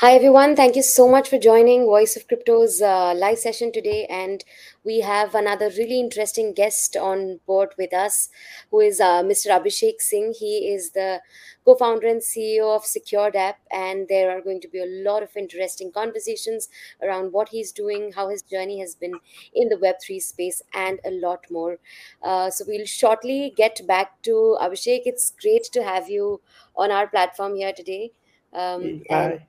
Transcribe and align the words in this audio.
Hi, 0.00 0.14
everyone. 0.14 0.56
Thank 0.56 0.76
you 0.76 0.82
so 0.82 1.06
much 1.06 1.28
for 1.28 1.38
joining 1.38 1.84
Voice 1.84 2.16
of 2.16 2.26
Crypto's 2.26 2.80
uh, 2.80 3.12
live 3.14 3.38
session 3.38 3.70
today. 3.70 4.06
And 4.08 4.42
we 4.82 5.00
have 5.00 5.34
another 5.34 5.68
really 5.76 6.00
interesting 6.00 6.54
guest 6.54 6.96
on 6.96 7.40
board 7.46 7.74
with 7.76 7.92
us, 7.92 8.30
who 8.70 8.80
is 8.80 8.98
uh, 8.98 9.22
Mr. 9.22 9.48
Abhishek 9.48 10.00
Singh. 10.00 10.32
He 10.38 10.72
is 10.72 10.92
the 10.92 11.20
co 11.66 11.74
founder 11.74 12.06
and 12.06 12.22
CEO 12.22 12.74
of 12.74 12.86
Secured 12.86 13.36
App. 13.36 13.58
And 13.70 14.08
there 14.08 14.30
are 14.30 14.40
going 14.40 14.62
to 14.62 14.68
be 14.68 14.78
a 14.78 14.86
lot 14.86 15.22
of 15.22 15.36
interesting 15.36 15.92
conversations 15.92 16.70
around 17.02 17.34
what 17.34 17.50
he's 17.50 17.70
doing, 17.70 18.12
how 18.16 18.30
his 18.30 18.40
journey 18.40 18.80
has 18.80 18.94
been 18.94 19.20
in 19.52 19.68
the 19.68 19.76
Web3 19.76 20.22
space, 20.22 20.62
and 20.72 20.98
a 21.04 21.10
lot 21.10 21.44
more. 21.50 21.76
Uh, 22.22 22.48
so 22.48 22.64
we'll 22.66 22.86
shortly 22.86 23.52
get 23.54 23.86
back 23.86 24.22
to 24.22 24.56
Abhishek. 24.62 25.02
It's 25.04 25.34
great 25.42 25.64
to 25.64 25.82
have 25.82 26.08
you 26.08 26.40
on 26.74 26.90
our 26.90 27.06
platform 27.06 27.54
here 27.54 27.74
today. 27.74 28.12
Um, 28.54 29.02
Hey, 29.08 29.38
and 29.38 29.40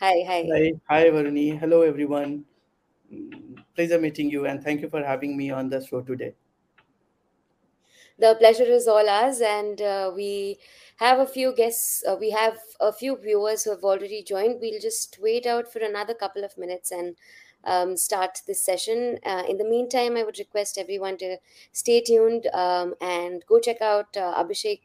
Hi, 0.00 0.22
hi, 0.28 0.42
hi. 0.52 0.62
hi, 0.88 1.04
Varuni. 1.14 1.58
Hello, 1.58 1.82
everyone. 1.82 2.44
Mm, 3.12 3.64
Pleasure 3.76 4.00
meeting 4.00 4.30
you, 4.30 4.46
and 4.46 4.62
thank 4.64 4.80
you 4.82 4.90
for 4.90 5.04
having 5.04 5.36
me 5.36 5.50
on 5.50 5.68
the 5.70 5.84
show 5.84 6.02
today. 6.02 6.34
The 8.18 8.34
pleasure 8.38 8.64
is 8.64 8.86
all 8.88 9.08
ours, 9.08 9.40
and 9.40 9.80
uh, 9.80 10.12
we 10.14 10.58
have 10.96 11.18
a 11.18 11.26
few 11.26 11.54
guests. 11.54 12.02
Uh, 12.06 12.16
we 12.18 12.30
have 12.30 12.58
a 12.80 12.92
few 12.92 13.16
viewers 13.16 13.64
who 13.64 13.70
have 13.70 13.84
already 13.84 14.22
joined. 14.22 14.60
We'll 14.60 14.80
just 14.80 15.18
wait 15.20 15.46
out 15.46 15.70
for 15.72 15.80
another 15.80 16.14
couple 16.14 16.44
of 16.44 16.56
minutes 16.58 16.90
and 16.90 17.16
um, 17.64 17.96
start 17.96 18.40
this 18.46 18.62
session. 18.62 19.18
Uh, 19.24 19.44
in 19.48 19.56
the 19.58 19.64
meantime, 19.64 20.16
I 20.16 20.22
would 20.24 20.38
request 20.38 20.78
everyone 20.78 21.16
to 21.18 21.38
stay 21.72 22.00
tuned 22.00 22.46
um, 22.54 22.94
and 23.00 23.44
go 23.46 23.58
check 23.60 23.80
out 23.80 24.16
uh, 24.16 24.42
Abhishek 24.42 24.82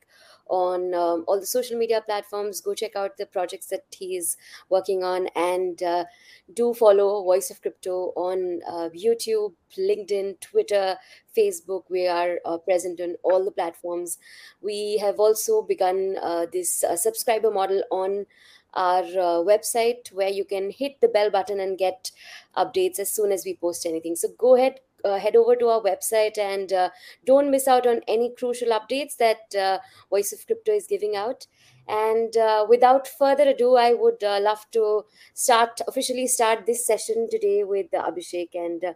on 0.50 0.94
um, 0.94 1.24
all 1.28 1.40
the 1.40 1.46
social 1.46 1.78
media 1.78 2.02
platforms. 2.02 2.62
Go 2.62 2.74
check 2.74 2.96
out 2.96 3.18
the 3.18 3.26
projects 3.26 3.67
that 3.67 3.86
he 3.92 4.16
is 4.16 4.38
working 4.70 5.03
on, 5.03 5.28
and 5.36 5.81
uh, 5.84 6.06
do 6.53 6.73
follow 6.73 7.23
Voice 7.23 7.50
of 7.50 7.62
Crypto 7.62 8.14
on 8.16 8.62
uh, 8.68 8.90
YouTube, 8.95 9.53
LinkedIn, 9.78 10.40
Twitter 10.40 10.98
Facebook. 11.36 11.84
We 11.90 12.08
are 12.08 12.40
uh, 12.45 12.58
present 12.58 13.00
on 13.02 13.16
all 13.23 13.44
the 13.44 13.52
platforms. 13.52 14.18
We 14.62 14.98
have 14.98 15.20
also 15.20 15.62
begun 15.62 16.16
uh, 16.22 16.48
this 16.52 16.84
uh, 16.84 16.95
subscriber 16.95 17.52
model 17.52 17.84
on 17.92 18.25
our 18.73 19.03
uh, 19.03 19.44
website 19.44 20.12
where 20.12 20.30
you 20.30 20.45
can 20.45 20.70
hit 20.72 21.02
the 21.02 21.08
bell 21.08 21.30
button 21.30 21.59
and 21.59 21.78
get 21.78 22.12
updates 22.56 23.00
as 23.00 23.12
soon 23.12 23.31
as 23.31 23.44
we 23.45 23.56
post 23.56 23.86
anything. 23.86 24.16
So 24.16 24.30
go 24.38 24.56
ahead. 24.56 24.80
Uh, 25.06 25.17
head 25.17 25.36
over 25.36 25.56
to 25.56 25.67
our 25.67 25.81
website 25.81 26.38
and 26.38 26.73
uh, 26.73 26.90
don't 27.26 27.52
miss 27.52 27.67
out 27.67 27.86
on 27.86 28.02
any 28.08 28.34
crucial 28.38 28.70
updates 28.70 29.16
that 29.17 29.56
uh, 29.56 29.78
Voice 30.09 30.34
of 30.34 30.45
Crypto 30.45 30.72
is 30.72 30.88
giving 30.88 31.16
out. 31.16 31.45
And 31.88 32.36
uh, 32.36 32.66
without 32.67 33.08
further 33.08 33.48
ado, 33.50 33.75
I 33.75 33.94
would 33.94 34.23
uh, 34.23 34.40
love 34.42 34.66
to 34.72 35.06
start 35.34 35.80
officially 35.88 36.28
start 36.28 36.66
this 36.66 36.86
session 36.86 37.28
today 37.30 37.64
with 37.64 37.92
Abhishek. 37.92 38.50
And 38.53 38.84
uh, 38.84 38.94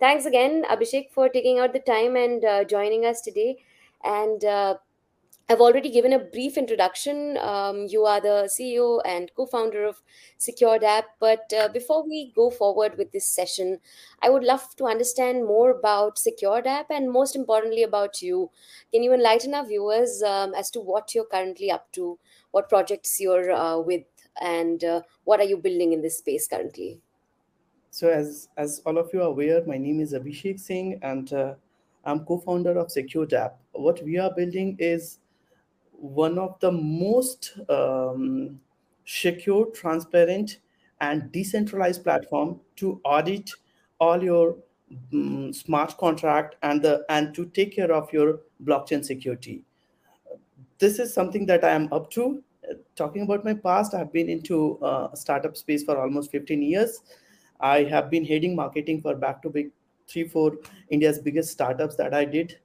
Thanks 0.00 0.26
again, 0.26 0.64
Abhishek, 0.68 1.10
for 1.12 1.28
taking 1.28 1.58
out 1.60 1.72
the 1.72 1.78
time 1.78 2.16
and 2.16 2.68
joining 2.68 3.06
us 3.06 3.20
today. 3.20 3.58
And 4.02 4.44
I've 5.48 5.60
already 5.60 5.90
given 5.90 6.12
a 6.12 6.18
brief 6.18 6.56
introduction. 6.56 7.36
Um, 7.38 7.86
you 7.88 8.04
are 8.04 8.20
the 8.20 8.48
CEO 8.48 9.00
and 9.04 9.30
co 9.34 9.44
founder 9.44 9.84
of 9.84 10.00
Secured 10.38 10.84
App. 10.84 11.06
But 11.18 11.52
uh, 11.52 11.68
before 11.68 12.06
we 12.08 12.32
go 12.34 12.48
forward 12.50 12.96
with 12.96 13.12
this 13.12 13.26
session, 13.26 13.78
I 14.22 14.30
would 14.30 14.44
love 14.44 14.74
to 14.76 14.84
understand 14.84 15.44
more 15.44 15.70
about 15.70 16.18
Secured 16.18 16.66
App 16.66 16.90
and 16.90 17.10
most 17.10 17.34
importantly 17.34 17.82
about 17.82 18.22
you. 18.22 18.50
Can 18.92 19.02
you 19.02 19.12
enlighten 19.12 19.52
our 19.52 19.66
viewers 19.66 20.22
um, 20.22 20.54
as 20.54 20.70
to 20.70 20.80
what 20.80 21.14
you're 21.14 21.26
currently 21.26 21.70
up 21.70 21.90
to, 21.92 22.18
what 22.52 22.68
projects 22.68 23.20
you're 23.20 23.52
uh, 23.52 23.78
with, 23.78 24.04
and 24.40 24.84
uh, 24.84 25.02
what 25.24 25.40
are 25.40 25.46
you 25.46 25.56
building 25.56 25.92
in 25.92 26.00
this 26.02 26.18
space 26.18 26.46
currently? 26.46 27.00
So, 27.90 28.08
as 28.08 28.48
as 28.56 28.80
all 28.86 28.96
of 28.96 29.10
you 29.12 29.20
are 29.20 29.28
aware, 29.28 29.62
my 29.66 29.76
name 29.76 30.00
is 30.00 30.14
Abhishek 30.14 30.58
Singh, 30.58 30.98
and 31.02 31.30
uh, 31.32 31.54
I'm 32.04 32.24
co-founder 32.24 32.78
of 32.78 32.90
Secure 32.90 33.26
App. 33.36 33.58
What 33.72 34.02
we 34.02 34.18
are 34.18 34.32
building 34.34 34.76
is 34.78 35.18
one 36.02 36.36
of 36.36 36.58
the 36.58 36.72
most 36.72 37.52
um, 37.68 38.60
secure, 39.04 39.66
transparent, 39.66 40.58
and 41.00 41.30
decentralized 41.30 42.02
platform 42.02 42.60
to 42.76 43.00
audit 43.04 43.48
all 44.00 44.22
your 44.22 44.56
mm, 45.12 45.54
smart 45.54 45.96
contract 45.98 46.56
and 46.62 46.82
the 46.82 47.04
and 47.08 47.32
to 47.34 47.46
take 47.46 47.74
care 47.76 47.92
of 47.92 48.12
your 48.12 48.40
blockchain 48.64 49.04
security. 49.04 49.64
This 50.78 50.98
is 50.98 51.14
something 51.14 51.46
that 51.46 51.62
I 51.62 51.70
am 51.70 51.92
up 51.92 52.10
to. 52.12 52.42
Talking 52.96 53.22
about 53.22 53.44
my 53.44 53.54
past, 53.54 53.94
I've 53.94 54.12
been 54.12 54.28
into 54.28 54.78
uh, 54.82 55.14
startup 55.14 55.56
space 55.56 55.84
for 55.84 55.96
almost 56.00 56.32
15 56.32 56.62
years. 56.62 57.00
I 57.60 57.84
have 57.84 58.10
been 58.10 58.24
heading 58.24 58.56
marketing 58.56 59.02
for 59.02 59.14
back 59.14 59.40
to 59.42 59.50
big 59.50 59.70
three, 60.08 60.26
four 60.26 60.58
India's 60.90 61.20
biggest 61.20 61.52
startups 61.52 61.94
that 61.96 62.12
I 62.12 62.24
did, 62.24 62.58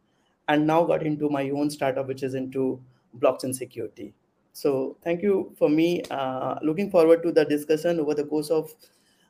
and 0.48 0.66
now 0.66 0.84
got 0.86 1.04
into 1.04 1.30
my 1.30 1.52
own 1.52 1.70
startup, 1.70 2.08
which 2.08 2.24
is 2.24 2.34
into 2.34 2.82
blockchain 3.20 3.54
security. 3.54 4.14
So 4.54 4.98
thank 5.04 5.22
you 5.22 5.54
for 5.58 5.70
me. 5.70 6.04
Uh, 6.10 6.60
looking 6.62 6.90
forward 6.90 7.22
to 7.24 7.32
the 7.32 7.46
discussion 7.46 8.00
over 8.00 8.14
the 8.16 8.26
course 8.26 8.50
of 8.50 8.74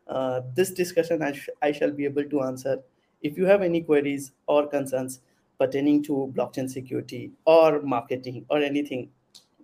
uh, 0.08 0.42
this 0.56 0.72
discussion. 0.72 1.22
I, 1.22 1.34
sh- 1.34 1.50
I 1.62 1.72
shall 1.72 1.92
be 1.92 2.06
able 2.06 2.26
to 2.30 2.42
answer 2.42 2.84
if 3.22 3.38
you 3.38 3.46
have 3.46 3.62
any 3.62 3.82
queries 3.82 4.32
or 4.48 4.68
concerns 4.68 5.20
pertaining 5.60 6.04
to 6.04 6.32
blockchain 6.36 6.70
security 6.70 7.32
or 7.46 7.82
marketing 7.82 8.46
or 8.50 8.60
anything 8.60 9.12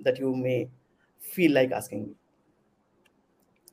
that 0.02 0.18
you 0.20 0.36
may 0.36 0.70
feel 1.20 1.52
like 1.54 1.72
asking 1.72 2.08
me. 2.08 2.16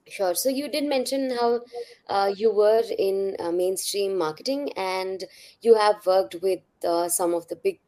Sure. 0.09 0.35
So 0.35 0.49
you 0.49 0.69
did 0.69 0.85
mention 0.85 1.31
how 1.31 1.61
uh, 2.09 2.33
you 2.35 2.53
were 2.53 2.83
in 2.99 3.37
uh, 3.39 3.53
mainstream 3.53 4.17
marketing 4.19 4.73
and 4.77 5.25
you 5.61 5.75
have 5.77 6.05
worked 6.05 6.35
with 6.43 6.61
uh, 6.85 7.09
some 7.09 7.33
of 7.33 7.47
the 7.49 7.55
big 7.57 7.81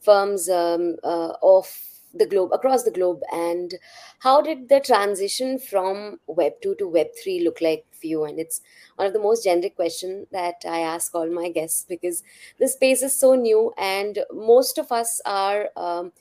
firms 0.00 0.50
um, 0.50 0.96
uh, 1.02 1.34
of 1.42 1.91
the 2.14 2.26
globe, 2.26 2.50
across 2.52 2.84
the 2.84 2.90
globe. 2.90 3.20
And 3.32 3.74
how 4.20 4.40
did 4.40 4.68
the 4.68 4.80
transition 4.80 5.58
from 5.58 6.20
Web 6.26 6.54
2 6.62 6.76
to 6.76 6.88
Web 6.88 7.08
3 7.22 7.40
look 7.40 7.60
like 7.60 7.84
for 7.92 8.06
you? 8.06 8.24
And 8.24 8.38
it's 8.38 8.60
one 8.96 9.06
of 9.06 9.12
the 9.12 9.20
most 9.20 9.44
generic 9.44 9.76
questions 9.76 10.26
that 10.32 10.64
I 10.68 10.80
ask 10.80 11.14
all 11.14 11.28
my 11.28 11.48
guests 11.50 11.84
because 11.88 12.22
the 12.58 12.68
space 12.68 13.02
is 13.02 13.18
so 13.18 13.34
new 13.34 13.72
and 13.76 14.18
most 14.32 14.78
of 14.78 14.92
us 14.92 15.20
are. 15.24 15.70
Um, 15.76 16.12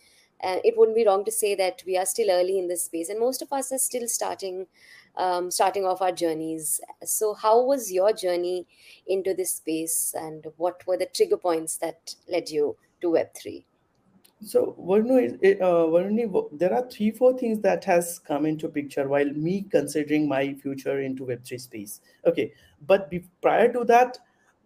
and 0.44 0.60
it 0.64 0.76
wouldn't 0.76 0.98
be 0.98 1.06
wrong 1.06 1.24
to 1.26 1.32
say 1.32 1.54
that 1.54 1.84
we 1.86 1.96
are 1.98 2.06
still 2.06 2.32
early 2.32 2.58
in 2.58 2.68
this 2.68 2.86
space 2.86 3.10
and 3.10 3.20
most 3.20 3.44
of 3.44 3.54
us 3.54 3.72
are 3.72 3.78
still 3.78 4.08
starting 4.08 4.66
um, 5.18 5.52
starting 5.52 5.86
off 5.86 6.02
our 6.02 6.12
journeys. 6.12 6.82
So, 7.04 7.34
how 7.34 7.64
was 7.64 7.92
your 7.92 8.14
journey 8.14 8.68
into 9.08 9.34
this 9.34 9.56
space, 9.56 10.14
and 10.18 10.48
what 10.58 10.86
were 10.88 10.98
the 10.98 11.06
trigger 11.06 11.38
points 11.38 11.78
that 11.78 12.16
led 12.30 12.50
you 12.50 12.78
to 13.02 13.08
Web3? 13.08 13.64
So, 14.44 14.76
Varunu, 14.80 15.38
eh, 15.44 15.56
uh, 15.62 15.86
Varuni, 15.86 16.26
there 16.58 16.74
are 16.74 16.90
three, 16.90 17.12
four 17.12 17.38
things 17.38 17.60
that 17.62 17.84
has 17.86 18.18
come 18.20 18.48
into 18.48 18.68
picture 18.68 19.08
while 19.08 19.30
me 19.34 19.68
considering 19.70 20.28
my 20.28 20.56
future 20.56 21.02
into 21.02 21.26
Web3 21.26 21.62
space. 21.62 22.02
Okay, 22.26 22.54
but 22.88 23.10
be, 23.12 23.24
prior 23.42 23.72
to 23.72 23.84
that, 23.86 24.18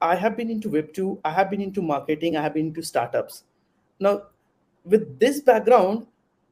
I 0.01 0.15
have 0.15 0.37
been 0.37 0.49
into 0.49 0.69
Web2, 0.69 1.19
I 1.25 1.31
have 1.31 1.49
been 1.49 1.61
into 1.61 1.81
marketing, 1.81 2.37
I 2.37 2.41
have 2.41 2.53
been 2.53 2.67
into 2.67 2.83
startups. 2.83 3.43
Now, 3.99 4.23
with 4.85 5.19
this 5.19 5.41
background, 5.41 6.07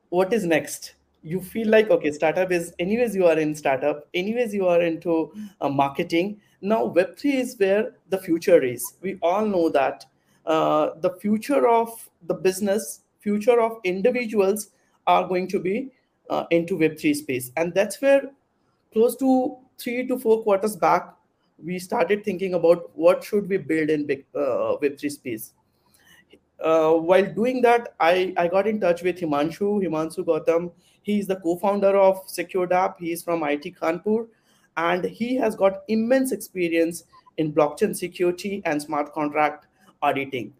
what 0.09 0.33
is 0.33 0.45
next? 0.45 0.95
You 1.21 1.39
feel 1.39 1.69
like, 1.69 1.89
okay, 1.89 2.11
startup 2.11 2.51
is, 2.51 2.73
anyways, 2.79 3.15
you 3.15 3.25
are 3.25 3.39
in 3.39 3.55
startup, 3.55 4.07
anyways, 4.13 4.53
you 4.53 4.67
are 4.67 4.81
into 4.81 5.31
uh, 5.61 5.69
marketing. 5.69 6.41
Now, 6.61 6.87
Web3 6.87 7.33
is 7.35 7.55
where 7.57 7.93
the 8.09 8.17
future 8.17 8.61
is. 8.61 8.95
We 9.01 9.17
all 9.21 9.45
know 9.45 9.69
that 9.69 10.05
uh, 10.45 10.91
the 10.99 11.11
future 11.21 11.67
of 11.69 12.09
the 12.27 12.33
business, 12.33 13.01
future 13.23 13.59
of 13.61 13.79
individuals 13.83 14.69
are 15.07 15.27
going 15.27 15.47
to 15.47 15.59
be 15.59 15.89
uh, 16.29 16.45
into 16.51 16.77
Web3 16.77 17.15
space. 17.15 17.51
And 17.57 17.73
that's 17.73 18.01
where 18.01 18.29
close 18.91 19.15
to 19.17 19.57
three 19.77 20.07
to 20.07 20.19
four 20.19 20.43
quarters 20.43 20.75
back, 20.75 21.13
we 21.63 21.79
started 21.79 22.23
thinking 22.23 22.53
about 22.53 22.91
what 22.95 23.23
should 23.23 23.49
we 23.49 23.57
build 23.57 23.89
in 23.89 24.07
uh, 24.35 24.77
Web3 24.81 25.11
space 25.11 25.53
uh, 26.63 26.93
while 26.93 27.25
doing 27.25 27.61
that, 27.61 27.93
I, 27.99 28.33
I 28.37 28.47
got 28.47 28.67
in 28.67 28.79
touch 28.79 29.03
with 29.03 29.19
Himanshu, 29.19 29.83
Himanshu 29.83 30.25
Gautam. 30.25 30.71
He 31.01 31.19
is 31.19 31.27
the 31.27 31.35
co-founder 31.35 31.95
of 31.97 32.21
Secured 32.25 32.71
App. 32.71 32.99
He 32.99 33.11
is 33.11 33.21
from 33.21 33.41
IIT 33.41 33.77
Kanpur, 33.77 34.27
and 34.77 35.03
he 35.03 35.35
has 35.35 35.55
got 35.55 35.81
immense 35.89 36.31
experience 36.31 37.03
in 37.37 37.51
blockchain 37.51 37.95
security 37.95 38.61
and 38.65 38.81
smart 38.81 39.11
contract 39.13 39.67
auditing. 40.01 40.53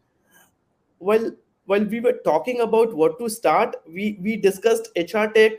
While 0.97 1.31
while 1.65 1.83
we 1.83 1.99
were 1.99 2.19
talking 2.23 2.61
about 2.61 2.93
what 2.93 3.17
to 3.19 3.29
start, 3.29 3.75
we 3.87 4.17
we 4.21 4.35
discussed 4.37 4.89
HR 4.95 5.27
Tech, 5.27 5.53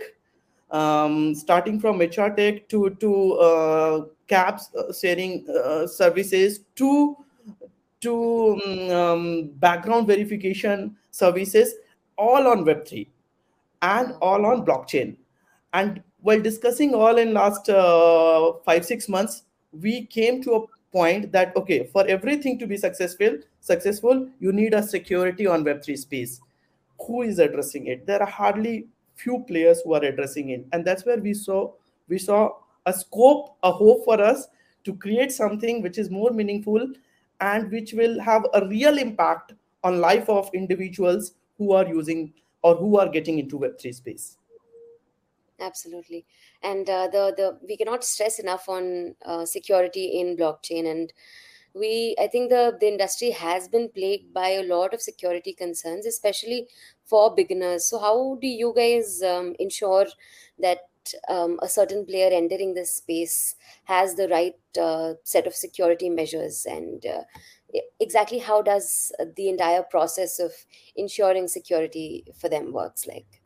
um, 0.70 1.34
starting 1.34 1.80
from 1.80 1.98
HR 1.98 2.30
Tech 2.36 2.68
to 2.68 2.90
to 3.00 3.32
uh, 3.34 4.04
cabs 4.28 4.70
uh, 4.76 4.92
sharing 4.92 5.48
uh, 5.48 5.86
services 5.86 6.60
to 6.76 7.16
to 8.00 8.90
um, 8.92 9.50
background 9.56 10.06
verification 10.06 10.94
services 11.10 11.74
all 12.18 12.46
on 12.46 12.64
web3 12.64 13.06
and 13.82 14.14
all 14.20 14.44
on 14.44 14.64
blockchain. 14.64 15.16
And 15.72 16.02
while 16.20 16.40
discussing 16.40 16.94
all 16.94 17.16
in 17.16 17.32
last 17.32 17.68
uh, 17.68 18.52
five 18.64 18.84
six 18.84 19.08
months 19.08 19.44
we 19.72 20.06
came 20.06 20.42
to 20.42 20.54
a 20.54 20.66
point 20.94 21.30
that 21.32 21.56
okay 21.56 21.84
for 21.92 22.06
everything 22.06 22.58
to 22.58 22.66
be 22.72 22.76
successful 22.76 23.36
successful 23.60 24.26
you 24.38 24.52
need 24.52 24.74
a 24.74 24.82
security 24.82 25.46
on 25.46 25.64
web3 25.64 25.98
space. 25.98 26.40
Who 27.06 27.22
is 27.22 27.38
addressing 27.40 27.88
it? 27.88 28.06
There 28.06 28.22
are 28.22 28.30
hardly 28.30 28.86
few 29.16 29.44
players 29.48 29.80
who 29.82 29.94
are 29.94 30.04
addressing 30.04 30.50
it. 30.50 30.66
And 30.72 30.84
that's 30.84 31.04
where 31.04 31.18
we 31.18 31.34
saw 31.34 31.72
we 32.08 32.18
saw 32.18 32.50
a 32.86 32.92
scope 32.92 33.56
a 33.62 33.72
hope 33.72 34.04
for 34.04 34.20
us 34.20 34.46
to 34.84 34.94
create 34.94 35.32
something 35.32 35.82
which 35.82 35.98
is 35.98 36.10
more 36.10 36.30
meaningful 36.30 36.86
and 37.40 37.70
which 37.70 37.92
will 37.92 38.20
have 38.20 38.46
a 38.54 38.66
real 38.66 38.98
impact 38.98 39.54
on 39.82 40.00
life 40.00 40.28
of 40.28 40.50
individuals 40.54 41.32
who 41.58 41.72
are 41.72 41.86
using 41.86 42.32
or 42.62 42.74
who 42.76 42.98
are 42.98 43.08
getting 43.08 43.38
into 43.38 43.58
web3 43.58 43.94
space 43.94 44.36
absolutely. 45.60 46.26
And 46.62 46.88
uh, 46.88 47.08
the 47.08 47.34
the 47.36 47.58
we 47.66 47.76
cannot 47.76 48.04
stress 48.04 48.38
enough 48.38 48.68
on 48.68 49.14
uh, 49.24 49.44
security 49.44 50.20
in 50.20 50.36
blockchain. 50.36 50.90
And 50.90 51.12
we 51.74 52.14
i 52.20 52.26
think 52.28 52.50
the 52.50 52.76
the 52.80 52.86
industry 52.86 53.30
has 53.30 53.66
been 53.68 53.88
plagued 53.88 54.32
by 54.32 54.50
a 54.50 54.62
lot 54.62 54.94
of 54.94 55.02
security 55.02 55.52
concerns 55.52 56.06
especially 56.06 56.68
for 57.04 57.34
beginners. 57.34 57.84
So 57.86 57.98
how 57.98 58.38
do 58.40 58.46
you 58.46 58.72
guys 58.76 59.22
um, 59.22 59.54
ensure 59.58 60.06
that 60.60 60.78
um, 61.28 61.58
a 61.62 61.68
certain 61.68 62.06
player 62.06 62.30
entering 62.32 62.74
this 62.74 62.94
space 62.94 63.56
has 63.84 64.14
the 64.14 64.28
right 64.28 64.54
uh, 64.80 65.14
set 65.24 65.46
of 65.46 65.54
security 65.54 66.08
measures? 66.08 66.66
And 66.66 67.04
uh, 67.04 67.24
exactly 68.00 68.38
how 68.38 68.62
does 68.62 69.12
the 69.36 69.48
entire 69.48 69.82
process 69.82 70.38
of 70.38 70.52
ensuring 70.96 71.48
security 71.48 72.24
for 72.38 72.48
them 72.48 72.72
works 72.72 73.06
like 73.06 73.42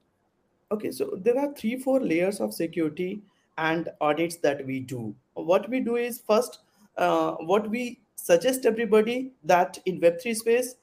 Okay, 0.71 0.91
so 0.91 1.19
there 1.23 1.39
are 1.39 1.53
three, 1.55 1.79
four 1.79 2.01
layers 2.01 2.41
of 2.41 2.53
security 2.53 3.23
and 3.57 3.89
audits 4.01 4.37
that 4.37 4.65
we 4.67 4.81
do. 4.81 5.15
What 5.35 5.69
we 5.69 5.81
do 5.81 5.97
is 5.97 6.21
first, 6.21 6.61
uh, 6.97 7.33
what 7.37 7.71
we 7.71 8.01
suggest 8.17 8.67
everybody 8.67 9.33
that 9.45 9.79
in 9.87 10.01
Web3 10.01 10.37
space, 10.37 10.75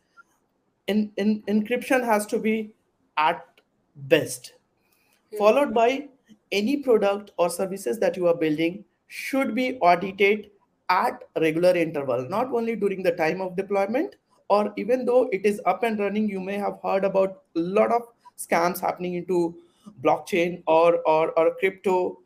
in, 0.88 1.12
in 1.18 1.44
encryption 1.44 2.04
has 2.04 2.26
to 2.28 2.40
be 2.40 2.72
at 3.18 3.46
best, 3.96 4.54
followed 5.38 5.68
hmm 5.68 5.74
by 5.74 6.08
any 6.52 6.78
product 6.78 7.32
or 7.38 7.50
services 7.50 8.00
that 8.00 8.16
you 8.16 8.28
are 8.28 8.36
building 8.36 8.86
should 9.08 9.54
be 9.56 9.78
audited 9.80 10.52
at 10.90 11.24
regular 11.42 11.76
interval, 11.76 12.28
not 12.30 12.52
only 12.54 12.76
during 12.76 13.04
the 13.04 13.12
time 13.12 13.42
of 13.42 13.56
deployment, 13.56 14.16
or 14.50 14.72
even 14.78 15.06
though 15.06 15.28
it 15.32 15.46
is 15.46 15.60
up 15.66 15.84
and 15.84 16.00
running, 16.00 16.30
you 16.30 16.40
may 16.40 16.56
have 16.58 16.80
heard 16.84 17.04
about 17.04 17.42
a 17.56 17.60
lot 17.60 17.92
of 17.92 18.04
scams 18.38 18.80
happening 18.80 19.16
into 19.16 19.56
blockchain 20.04 20.64
or 20.68 20.98
or, 21.08 21.32
or 21.40 21.56
crypto. 21.56 22.20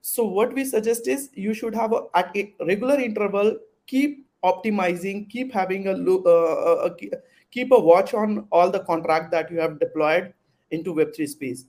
So 0.00 0.24
what 0.24 0.52
we 0.52 0.64
suggest 0.64 1.08
is 1.08 1.30
you 1.34 1.52
should 1.52 1.74
have 1.74 1.92
a, 1.92 2.04
at 2.14 2.30
a 2.36 2.54
regular 2.60 2.98
interval 3.00 3.56
keep 3.86 4.26
optimizing 4.44 5.28
keep 5.30 5.52
having 5.52 5.88
a 5.88 5.92
look 5.92 6.24
uh, 6.26 6.30
uh, 6.30 6.88
uh, 6.88 7.16
keep 7.50 7.72
a 7.72 7.78
watch 7.78 8.14
on 8.14 8.46
all 8.50 8.70
the 8.70 8.80
contract 8.80 9.30
that 9.30 9.50
you 9.50 9.58
have 9.58 9.80
deployed 9.80 10.32
into 10.70 10.94
web3 10.94 11.28
space. 11.28 11.64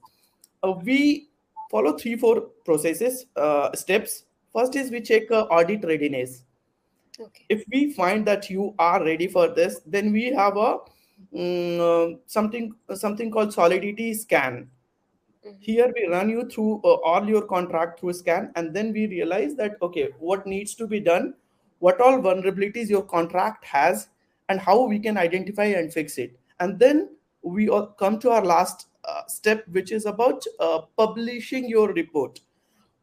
Uh, 0.63 0.73
we 0.83 1.29
follow 1.71 1.97
three 1.97 2.15
four 2.15 2.41
processes 2.65 3.25
uh, 3.35 3.73
steps. 3.73 4.23
First 4.53 4.75
is 4.75 4.91
we 4.91 5.01
check 5.01 5.31
uh, 5.31 5.43
audit 5.43 5.83
readiness. 5.85 6.43
Okay. 7.19 7.45
If 7.49 7.63
we 7.71 7.93
find 7.93 8.25
that 8.27 8.49
you 8.49 8.75
are 8.77 9.03
ready 9.03 9.27
for 9.27 9.47
this 9.47 9.81
then 9.85 10.11
we 10.11 10.25
have 10.33 10.57
a 10.57 10.77
uh, 11.35 12.09
something 12.25 12.73
something 12.93 13.31
called 13.31 13.53
solidity 13.53 14.13
scan 14.13 14.69
hmm 15.47 15.53
here 15.59 15.91
we 15.95 16.07
run 16.07 16.29
you 16.29 16.47
through 16.49 16.81
uh, 16.83 16.95
all 17.09 17.27
your 17.27 17.41
contract 17.41 17.99
through 17.99 18.13
scan 18.13 18.51
and 18.55 18.73
then 18.75 18.91
we 18.93 19.07
realize 19.07 19.55
that 19.55 19.75
okay 19.81 20.09
what 20.19 20.45
needs 20.45 20.75
to 20.75 20.87
be 20.87 20.99
done 20.99 21.33
what 21.79 22.01
all 22.01 22.19
vulnerabilities 22.19 22.89
your 22.89 23.03
contract 23.03 23.65
has 23.65 24.09
and 24.49 24.59
how 24.59 24.83
we 24.85 24.99
can 24.99 25.17
identify 25.17 25.65
and 25.65 25.93
fix 25.93 26.17
it. 26.17 26.39
And 26.59 26.79
then 26.79 27.09
we 27.41 27.69
all 27.69 27.87
come 27.87 28.19
to 28.19 28.31
our 28.31 28.43
last 28.43 28.87
uh, 29.05 29.21
step 29.27 29.65
which 29.69 29.91
is 29.91 30.05
about 30.05 30.43
uh, 30.59 30.81
publishing 30.97 31.69
your 31.69 31.93
report. 31.93 32.39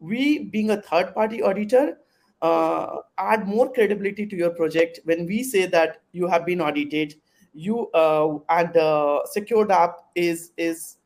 We 0.01 0.45
being 0.45 0.71
a 0.71 0.83
third 0.83 1.15
party 1.15 1.43
auditor 1.43 1.99
uh, 2.43 2.97
add 3.17 3.47
more 3.47 3.73
credibility 3.73 4.27
to 4.27 4.37
your 4.37 4.51
project. 4.51 5.01
When 5.05 5.27
we 5.27 5.43
say 5.43 5.67
that 5.67 6.03
you 6.13 6.27
have 6.27 6.45
been 6.45 6.61
audited 6.61 7.15
you 7.57 7.89
uh, 7.93 8.39
and 8.49 8.77
uh, 8.77 9.21
secured 9.27 9.71
app 9.71 9.97
is 10.17 10.51
is 10.57 10.97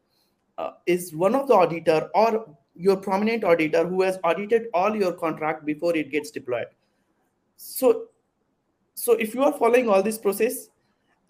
uh, 0.59 0.73
is 0.87 1.15
one 1.15 1.35
of 1.35 1.49
the 1.49 1.55
auditor 1.55 2.11
or 2.15 2.55
your 2.75 2.97
prominent 2.97 3.45
auditor 3.45 3.87
who 3.87 4.03
has 4.03 4.19
audited 4.25 4.67
all 4.75 4.95
your 4.95 5.13
contract 5.13 5.65
before 5.65 5.97
it 5.97 6.11
gets 6.11 6.31
deployed. 6.31 6.67
So 7.57 8.09
so 8.95 9.13
if 9.13 9.35
you 9.35 9.43
are 9.45 9.53
following 9.53 9.89
all 9.89 10.03
this 10.03 10.19
process 10.19 10.71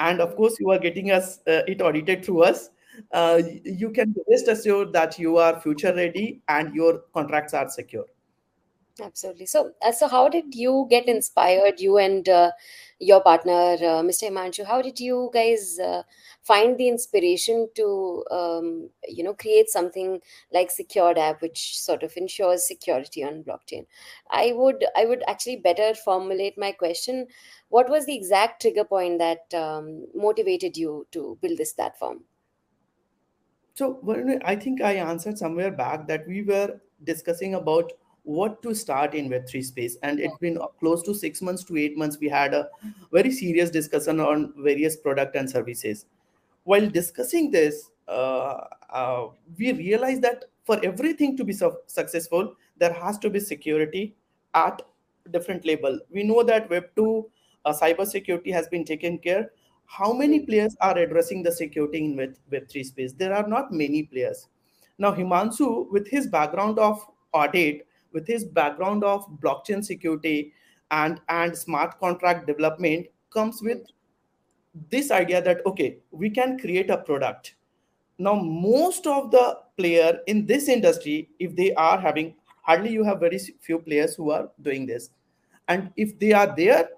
and 0.00 0.20
of 0.20 0.34
course 0.36 0.58
you 0.58 0.70
are 0.70 0.78
getting 0.78 1.10
us 1.10 1.40
uh, 1.46 1.62
it 1.66 1.82
audited 1.82 2.24
through 2.24 2.42
us 2.42 2.70
uh, 3.12 3.40
you 3.64 3.90
can 3.90 4.14
rest 4.30 4.48
assured 4.48 4.92
that 4.92 5.18
you 5.18 5.36
are 5.36 5.60
future 5.60 5.94
ready 5.94 6.40
and 6.48 6.74
your 6.74 7.02
contracts 7.12 7.52
are 7.54 7.68
secure 7.68 8.06
Absolutely. 9.00 9.46
So, 9.46 9.72
uh, 9.80 9.92
so 9.92 10.08
how 10.08 10.28
did 10.28 10.56
you 10.56 10.86
get 10.90 11.06
inspired, 11.06 11.78
you 11.78 11.98
and 11.98 12.28
uh, 12.28 12.50
your 12.98 13.22
partner, 13.22 13.76
uh, 13.80 14.02
Mr. 14.02 14.26
Himanshu? 14.26 14.66
How 14.66 14.82
did 14.82 14.98
you 14.98 15.30
guys 15.32 15.78
uh, 15.78 16.02
find 16.42 16.76
the 16.76 16.88
inspiration 16.88 17.68
to, 17.76 18.24
um, 18.32 18.90
you 19.06 19.22
know, 19.22 19.34
create 19.34 19.68
something 19.70 20.20
like 20.52 20.72
Secured 20.72 21.16
App, 21.16 21.42
which 21.42 21.78
sort 21.78 22.02
of 22.02 22.16
ensures 22.16 22.66
security 22.66 23.22
on 23.22 23.44
blockchain? 23.44 23.86
I 24.32 24.52
would, 24.56 24.84
I 24.96 25.04
would 25.04 25.22
actually 25.28 25.56
better 25.56 25.94
formulate 25.94 26.58
my 26.58 26.72
question. 26.72 27.28
What 27.68 27.88
was 27.88 28.04
the 28.04 28.16
exact 28.16 28.62
trigger 28.62 28.84
point 28.84 29.20
that 29.20 29.54
um, 29.54 30.06
motivated 30.12 30.76
you 30.76 31.06
to 31.12 31.38
build 31.40 31.56
this 31.56 31.72
platform? 31.72 32.24
So, 33.74 34.00
I 34.44 34.56
think 34.56 34.82
I 34.82 34.94
answered 34.94 35.38
somewhere 35.38 35.70
back 35.70 36.08
that 36.08 36.26
we 36.26 36.42
were 36.42 36.80
discussing 37.04 37.54
about 37.54 37.92
what 38.24 38.62
to 38.62 38.74
start 38.74 39.14
in 39.14 39.28
Web3 39.28 39.64
space, 39.64 39.96
and 40.02 40.20
it's 40.20 40.36
been 40.38 40.58
close 40.80 41.02
to 41.04 41.14
six 41.14 41.40
months 41.42 41.64
to 41.64 41.76
eight 41.76 41.96
months. 41.96 42.18
We 42.20 42.28
had 42.28 42.54
a 42.54 42.68
very 43.12 43.30
serious 43.30 43.70
discussion 43.70 44.20
on 44.20 44.52
various 44.58 44.96
product 44.96 45.36
and 45.36 45.48
services. 45.48 46.06
While 46.64 46.88
discussing 46.88 47.50
this, 47.50 47.90
uh, 48.06 48.64
uh, 48.90 49.28
we 49.58 49.72
realized 49.72 50.22
that 50.22 50.44
for 50.64 50.78
everything 50.84 51.36
to 51.38 51.44
be 51.44 51.52
su- 51.52 51.78
successful, 51.86 52.54
there 52.76 52.92
has 52.92 53.18
to 53.18 53.30
be 53.30 53.40
security 53.40 54.16
at 54.54 54.82
different 55.30 55.64
level. 55.64 55.98
We 56.10 56.22
know 56.24 56.42
that 56.42 56.68
Web2 56.68 57.24
uh, 57.64 57.72
cyber 57.72 58.06
security 58.06 58.50
has 58.50 58.68
been 58.68 58.84
taken 58.84 59.18
care 59.18 59.50
how 59.88 60.12
many 60.12 60.40
players 60.40 60.76
are 60.80 60.96
addressing 60.98 61.42
the 61.42 61.50
security 61.50 62.04
in 62.04 62.16
web, 62.16 62.34
web3 62.52 62.84
space 62.84 63.12
there 63.14 63.34
are 63.34 63.48
not 63.48 63.72
many 63.72 64.02
players 64.02 64.48
now 64.98 65.12
himanshu 65.12 65.90
with 65.90 66.06
his 66.06 66.26
background 66.26 66.78
of 66.78 67.04
audit 67.32 67.86
with 68.12 68.26
his 68.26 68.44
background 68.44 69.04
of 69.04 69.26
blockchain 69.40 69.84
security 69.84 70.52
and 70.90 71.20
and 71.28 71.56
smart 71.56 71.98
contract 72.00 72.46
development 72.46 73.06
comes 73.30 73.60
with 73.62 73.78
this 74.90 75.10
idea 75.10 75.42
that 75.42 75.64
okay 75.66 75.98
we 76.10 76.30
can 76.30 76.58
create 76.58 76.90
a 76.90 76.98
product. 76.98 77.54
Now 78.18 78.34
most 78.34 79.06
of 79.06 79.30
the 79.30 79.58
player 79.76 80.20
in 80.26 80.46
this 80.46 80.68
industry 80.68 81.30
if 81.38 81.54
they 81.54 81.72
are 81.74 82.00
having 82.00 82.34
hardly 82.62 82.90
you 82.90 83.04
have 83.04 83.20
very 83.20 83.38
few 83.60 83.78
players 83.78 84.14
who 84.14 84.30
are 84.30 84.50
doing 84.62 84.86
this. 84.86 85.10
And 85.68 85.90
if 85.96 86.18
they 86.18 86.32
are 86.32 86.54
there 86.56 86.88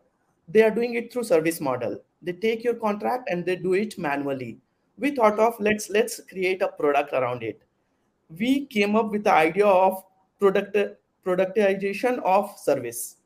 they 0.48 0.62
are 0.62 0.70
doing 0.70 0.94
it 0.94 1.12
through 1.12 1.24
service 1.24 1.60
model. 1.60 2.00
They 2.22 2.32
take 2.32 2.64
your 2.64 2.74
contract 2.74 3.28
and 3.30 3.44
they 3.46 3.56
do 3.56 3.74
it 3.74 3.98
manually. 3.98 4.58
We 4.98 5.14
thought 5.14 5.38
of 5.38 5.54
let's 5.60 5.88
let's 5.88 6.20
create 6.28 6.62
a 6.62 6.68
product 6.68 7.12
around 7.12 7.42
it. 7.42 7.62
We 8.28 8.66
came 8.66 8.96
up 8.96 9.10
with 9.10 9.24
the 9.24 9.32
idea 9.32 9.66
of 9.66 10.04
product 10.40 10.76
productization 11.24 12.18
of 12.24 12.58
service. 12.58 13.16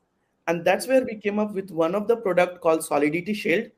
And 0.47 0.64
that's 0.64 0.87
where 0.87 1.04
we 1.04 1.16
came 1.16 1.38
up 1.38 1.54
with 1.54 1.71
one 1.71 1.94
of 1.94 2.06
the 2.09 2.16
product 2.16 2.61
called 2.61 2.85
solidity 2.85 3.33
shield. 3.33 3.71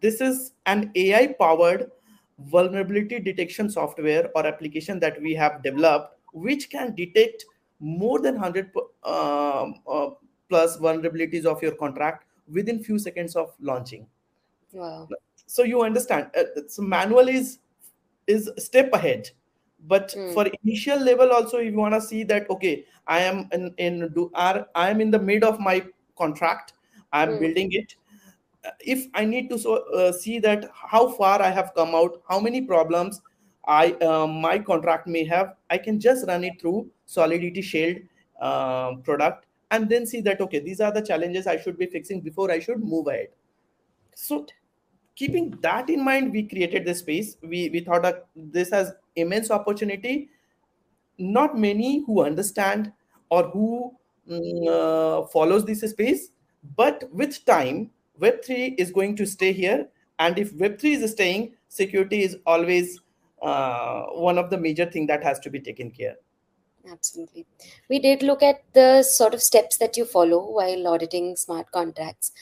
This 0.00 0.20
is 0.20 0.52
an 0.66 0.90
ai 0.96 1.34
powered 1.38 1.90
vulnerability 2.38 3.20
detection 3.20 3.70
software 3.70 4.30
or 4.34 4.46
application 4.46 4.98
that 5.00 5.20
we 5.20 5.34
have 5.34 5.62
developed 5.62 6.16
which 6.32 6.70
can 6.70 6.94
detect 6.94 7.44
more 7.78 8.20
than 8.20 8.34
100 8.34 8.72
p- 8.72 8.80
um, 9.04 9.74
uh, 9.86 10.10
plus 10.48 10.78
vulnerabilities 10.78 11.44
of 11.44 11.62
your 11.62 11.72
contract 11.72 12.24
within 12.50 12.82
few 12.82 12.98
seconds 12.98 13.36
of 13.36 13.54
launching. 13.60 14.06
Wow. 14.72 15.06
so 15.46 15.64
you 15.64 15.82
understand 15.82 16.30
uh, 16.34 16.44
so 16.66 16.80
manual 16.80 17.28
is 17.28 17.58
is 18.26 18.50
step 18.56 18.90
ahead 18.94 19.30
but 19.88 20.14
Mm, 20.14 20.32
for 20.34 20.46
initial 20.62 20.98
level 20.98 21.32
also 21.32 21.58
if 21.58 21.72
you 21.72 21.78
want 21.78 21.94
to 21.94 22.00
see 22.00 22.22
that 22.24 22.48
okay 22.50 22.84
i 23.06 23.18
am 23.20 23.48
in 23.52 23.74
in 23.78 24.12
do 24.14 24.30
are 24.34 24.66
i 24.74 24.88
am 24.90 25.00
in 25.00 25.10
the 25.10 25.18
mid 25.18 25.42
of 25.44 25.58
my 25.60 25.84
contract 26.16 26.74
i 27.12 27.22
am 27.22 27.30
mm, 27.30 27.40
building 27.40 27.68
it 27.72 27.96
if 28.80 29.06
i 29.14 29.24
need 29.24 29.48
to 29.50 29.58
so 29.58 29.76
uh, 29.92 30.12
see 30.12 30.38
that 30.38 30.70
how 30.74 31.08
far 31.08 31.42
i 31.42 31.50
have 31.50 31.72
come 31.74 31.94
out 31.94 32.22
how 32.28 32.38
many 32.40 32.60
problems 32.62 33.20
I 33.64 33.92
uh, 33.92 34.26
my 34.26 34.58
contract 34.58 35.06
may 35.06 35.24
have. 35.24 35.54
I 35.70 35.78
can 35.78 36.00
just 36.00 36.26
run 36.26 36.42
it 36.42 36.60
through 36.60 36.90
Solidity 37.06 37.62
Shield 37.62 37.98
uh, 38.40 38.96
product 39.04 39.46
and 39.70 39.88
then 39.88 40.04
see 40.04 40.20
that 40.22 40.40
okay, 40.40 40.58
these 40.58 40.80
are 40.80 40.92
the 40.92 41.00
challenges 41.00 41.46
I 41.46 41.58
should 41.58 41.78
be 41.78 41.86
fixing 41.86 42.22
before 42.22 42.50
I 42.50 42.58
should 42.58 42.80
move 42.80 43.06
ahead. 43.06 43.28
So 44.14 44.46
keeping 45.14 45.50
that 45.60 45.90
in 45.90 46.04
mind 46.04 46.32
we 46.32 46.48
created 46.48 46.84
this 46.84 47.00
space 47.00 47.36
we 47.42 47.68
we 47.70 47.80
thought 47.80 48.02
that 48.02 48.26
this 48.34 48.70
has 48.70 48.92
immense 49.16 49.50
opportunity 49.50 50.28
not 51.18 51.58
many 51.58 52.04
who 52.06 52.22
understand 52.22 52.92
or 53.30 53.44
who 53.50 53.92
mm, 54.28 54.68
uh, 54.68 55.26
follows 55.28 55.64
this 55.64 55.80
space 55.80 56.30
but 56.76 57.08
with 57.12 57.44
time 57.44 57.90
web3 58.20 58.74
is 58.78 58.90
going 58.90 59.14
to 59.16 59.26
stay 59.26 59.52
here 59.52 59.88
and 60.18 60.38
if 60.38 60.52
web3 60.54 60.84
is 60.84 61.10
staying 61.12 61.52
security 61.68 62.22
is 62.22 62.36
always 62.46 63.00
uh, 63.42 64.02
one 64.28 64.38
of 64.38 64.50
the 64.50 64.58
major 64.58 64.86
thing 64.86 65.06
that 65.06 65.22
has 65.22 65.38
to 65.40 65.50
be 65.50 65.60
taken 65.60 65.90
care 65.90 66.16
Absolutely. 66.90 67.46
We 67.88 67.98
did 68.00 68.22
look 68.22 68.42
at 68.42 68.62
the 68.72 69.02
sort 69.02 69.34
of 69.34 69.42
steps 69.42 69.76
that 69.78 69.96
you 69.96 70.04
follow 70.04 70.50
while 70.50 70.88
auditing 70.88 71.36
smart 71.36 71.70
contracts. 71.70 72.32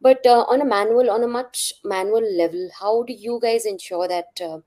But 0.00 0.24
uh, 0.24 0.44
on 0.48 0.62
a 0.62 0.64
manual, 0.64 1.10
on 1.10 1.22
a 1.22 1.28
much 1.28 1.74
manual 1.84 2.24
level, 2.36 2.70
how 2.78 3.02
do 3.02 3.12
you 3.12 3.38
guys 3.42 3.66
ensure 3.66 4.08
that 4.08 4.40
uh, 4.42 4.60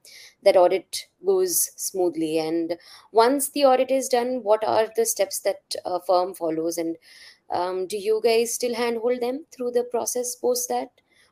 that 0.44 0.56
audit 0.56 1.08
goes 1.26 1.72
smoothly? 1.76 2.40
And 2.40 2.78
once 3.12 3.50
the 3.50 3.66
audit 3.66 3.92
is 3.92 4.10
done, 4.10 4.42
what 4.44 4.64
are 4.64 4.88
the 4.96 5.06
steps 5.06 5.40
that 5.42 5.76
a 5.86 6.00
firm 6.02 6.34
follows? 6.34 6.78
And 6.78 6.98
um, 7.50 7.88
do 7.88 7.98
you 7.98 8.22
guys 8.24 8.54
still 8.54 8.74
handhold 8.74 9.22
them 9.22 9.46
through 9.52 9.72
the 9.72 9.84
process 9.86 10.36
post 10.36 10.70
that? 10.70 10.90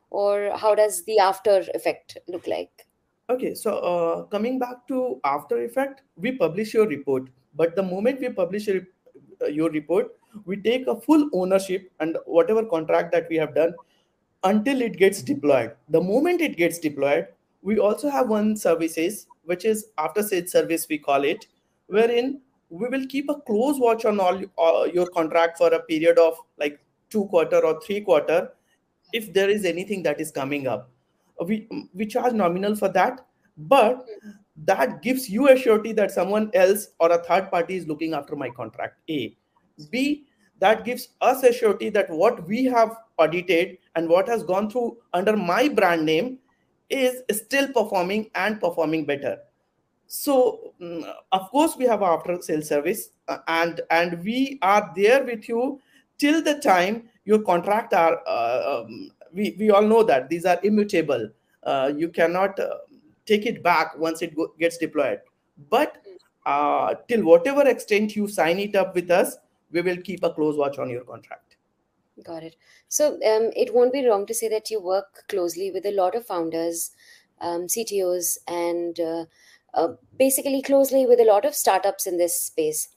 Or 0.10 0.52
how 0.56 0.76
does 0.76 1.04
the 1.06 1.20
after 1.20 1.64
effect 1.74 2.18
look 2.28 2.46
like? 2.46 2.86
Okay, 3.30 3.54
so 3.56 3.78
uh, 3.78 4.24
coming 4.24 4.60
back 4.60 4.86
to 4.90 5.22
After 5.24 5.64
Effect, 5.64 6.02
we 6.18 6.34
publish 6.34 6.74
your 6.74 6.86
report, 6.86 7.30
but 7.56 7.78
the 7.78 7.84
moment 7.84 8.20
we 8.20 8.28
publish 8.28 8.68
your, 8.68 8.82
uh, 9.42 9.46
your 9.46 9.70
report, 9.70 10.08
we 10.46 10.58
take 10.58 10.88
a 10.88 11.00
full 11.00 11.30
ownership 11.32 11.90
and 12.02 12.18
whatever 12.26 12.66
contract 12.66 13.14
that 13.14 13.28
we 13.30 13.38
have 13.38 13.56
done 13.56 13.74
until 14.44 14.82
it 14.82 14.98
gets 14.98 15.22
deployed. 15.22 15.72
The 15.88 16.02
moment 16.02 16.42
it 16.42 16.58
gets 16.58 16.78
deployed, 16.78 17.28
we 17.62 17.80
also 17.80 18.10
have 18.10 18.28
one 18.28 18.56
services 18.56 19.28
which 19.44 19.66
is 19.66 19.88
after 19.98 20.24
sales 20.24 20.52
service 20.52 20.88
we 20.90 20.98
call 20.98 21.24
it, 21.24 21.48
wherein 21.88 22.42
we 22.70 22.88
will 22.88 23.06
keep 23.08 23.30
a 23.30 23.36
close 23.36 23.80
watch 23.80 24.06
on 24.06 24.20
all 24.20 24.88
your 24.88 25.08
contract 25.08 25.58
for 25.58 25.68
a 25.74 25.82
period 25.84 26.18
of 26.18 26.36
like 26.58 26.80
two 27.10 27.26
quarter 27.26 27.64
or 27.66 27.82
three 27.82 28.02
quarter 28.02 28.52
if 29.14 29.34
there 29.34 29.50
is 29.50 29.66
anything 29.66 30.02
that 30.04 30.22
is 30.22 30.32
coming 30.32 30.68
up. 30.68 30.90
We 31.46 31.68
we 31.94 32.06
charge 32.06 32.34
nominal 32.34 32.76
for 32.76 32.90
that 32.90 33.26
but 33.58 34.06
that 34.64 35.02
gives 35.02 35.30
you 35.30 35.50
a 35.50 35.58
surety 35.58 35.92
that 35.94 36.12
someone 36.12 36.52
else 36.54 36.90
or 37.00 37.12
a 37.12 37.24
third 37.24 37.50
party 37.50 37.76
is 37.76 37.88
looking 37.88 38.14
after 38.14 38.36
my 38.36 38.50
contract 38.50 39.00
a. 39.10 39.36
B 39.90 40.26
that 40.60 40.86
gives 40.86 41.10
us 41.22 41.44
a 41.44 41.52
surety 41.52 41.90
that 41.90 42.10
what 42.10 42.48
we 42.48 42.64
have 42.66 42.96
audited 43.18 43.80
and 43.96 44.08
what 44.08 44.28
has 44.28 44.44
gone 44.44 44.70
through 44.70 44.98
under 45.14 45.36
my 45.36 45.68
brand 45.68 46.06
name 46.06 46.38
is 46.92 47.24
still 47.32 47.68
performing 47.68 48.30
and 48.36 48.60
performing 48.60 49.06
better 49.06 49.40
so 50.08 50.74
mm, 50.82 51.04
of 51.32 51.50
course 51.52 51.78
we 51.78 51.86
have 51.86 52.02
after 52.02 52.42
sales 52.42 52.68
service 52.68 53.12
uh, 53.28 53.38
and 53.48 53.82
and 53.90 54.24
we 54.24 54.60
are 54.62 54.92
there 54.96 55.24
with 55.24 55.48
you 55.48 55.80
till 56.18 56.42
the 56.44 56.56
time 56.60 57.10
your 57.26 57.40
contract 57.40 57.94
are 57.94 58.22
uh, 58.28 58.82
um, 58.84 59.12
we, 59.34 59.56
we 59.58 59.72
all 59.72 59.82
know 59.82 60.04
that 60.04 60.30
these 60.30 60.46
are 60.46 60.60
immutable. 60.64 61.30
Uh, 61.64 61.92
you 61.96 62.10
cannot 62.10 62.60
uh, 62.60 62.76
take 63.26 63.46
it 63.46 63.64
back 63.64 63.98
once 63.98 64.22
it 64.22 64.36
go- 64.36 64.54
gets 64.60 64.78
deployed. 64.78 65.20
But 65.70 65.98
uh, 66.46 66.96
till 67.08 67.24
whatever 67.24 67.68
extent 67.68 68.16
you 68.16 68.28
sign 68.28 68.60
it 68.60 68.76
up 68.76 68.96
with 68.96 69.12
us, 69.12 69.38
we 69.72 69.82
will 69.82 69.98
keep 69.98 70.24
a 70.24 70.34
close 70.34 70.58
watch 70.58 70.80
on 70.80 70.90
your 70.90 71.04
contract. 71.04 71.51
Got 72.24 72.44
it. 72.44 72.56
So 72.88 73.14
um, 73.14 73.52
it 73.56 73.74
won't 73.74 73.94
be 73.94 74.06
wrong 74.06 74.26
to 74.28 74.34
say 74.34 74.48
that 74.50 74.70
you 74.70 74.80
work 74.80 75.24
closely 75.28 75.72
with 75.72 75.86
a 75.86 75.92
lot 75.92 76.16
of 76.16 76.26
founders, 76.26 76.92
um, 77.40 77.68
CTOs, 77.68 78.38
and 78.48 79.00
uh, 79.00 79.26
uh, 79.74 79.94
basically 80.18 80.62
closely 80.62 81.06
with 81.06 81.20
a 81.20 81.26
lot 81.26 81.46
of 81.46 81.56
startups 81.56 82.06
in 82.06 82.18
this 82.18 82.40
space. 82.40 82.90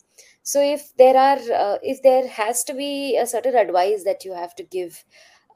So 0.42 0.60
if 0.60 0.94
there 0.96 1.16
are, 1.16 1.38
uh, 1.38 1.78
if 1.82 2.02
there 2.02 2.28
has 2.28 2.64
to 2.64 2.74
be 2.74 3.16
a 3.16 3.26
certain 3.26 3.54
advice 3.54 4.04
that 4.04 4.24
you 4.24 4.34
have 4.34 4.54
to 4.56 4.62
give 4.62 5.04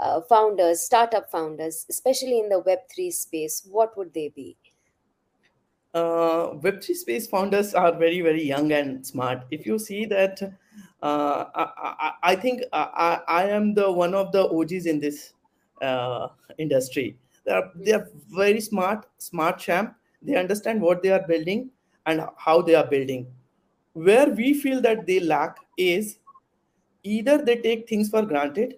uh, 0.00 0.22
founders, 0.22 0.80
startup 0.80 1.30
founders, 1.30 1.84
especially 1.90 2.38
in 2.38 2.48
the 2.48 2.62
Web3 2.62 3.12
space, 3.12 3.66
what 3.70 3.96
would 3.98 4.14
they 4.14 4.28
be? 4.28 4.56
Uh, 5.92 6.54
Web3 6.54 6.94
space 6.94 7.26
founders 7.26 7.74
are 7.74 7.92
very, 7.98 8.20
very 8.20 8.42
young 8.42 8.72
and 8.72 9.06
smart. 9.06 9.44
If 9.50 9.66
you 9.66 9.78
see 9.78 10.06
that, 10.06 10.40
uh, 11.02 11.44
I, 11.54 12.12
I, 12.22 12.36
think 12.36 12.62
I, 12.72 13.20
I 13.28 13.44
am 13.44 13.74
the 13.74 13.90
one 13.90 14.14
of 14.14 14.32
the 14.32 14.48
OGs 14.48 14.86
in 14.86 15.00
this 15.00 15.34
uh, 15.80 16.28
industry. 16.58 17.16
They 17.44 17.52
are, 17.52 17.70
they 17.74 17.92
are 17.92 18.08
very 18.30 18.60
smart, 18.60 19.06
smart 19.18 19.58
champ. 19.58 19.94
They 20.22 20.34
understand 20.36 20.80
what 20.80 21.02
they 21.02 21.10
are 21.10 21.24
building 21.26 21.70
and 22.06 22.22
how 22.36 22.62
they 22.62 22.74
are 22.74 22.86
building. 22.86 23.26
Where 23.92 24.28
we 24.28 24.54
feel 24.54 24.80
that 24.82 25.06
they 25.06 25.20
lack 25.20 25.56
is 25.76 26.18
either 27.04 27.38
they 27.38 27.56
take 27.56 27.88
things 27.88 28.08
for 28.08 28.22
granted 28.22 28.74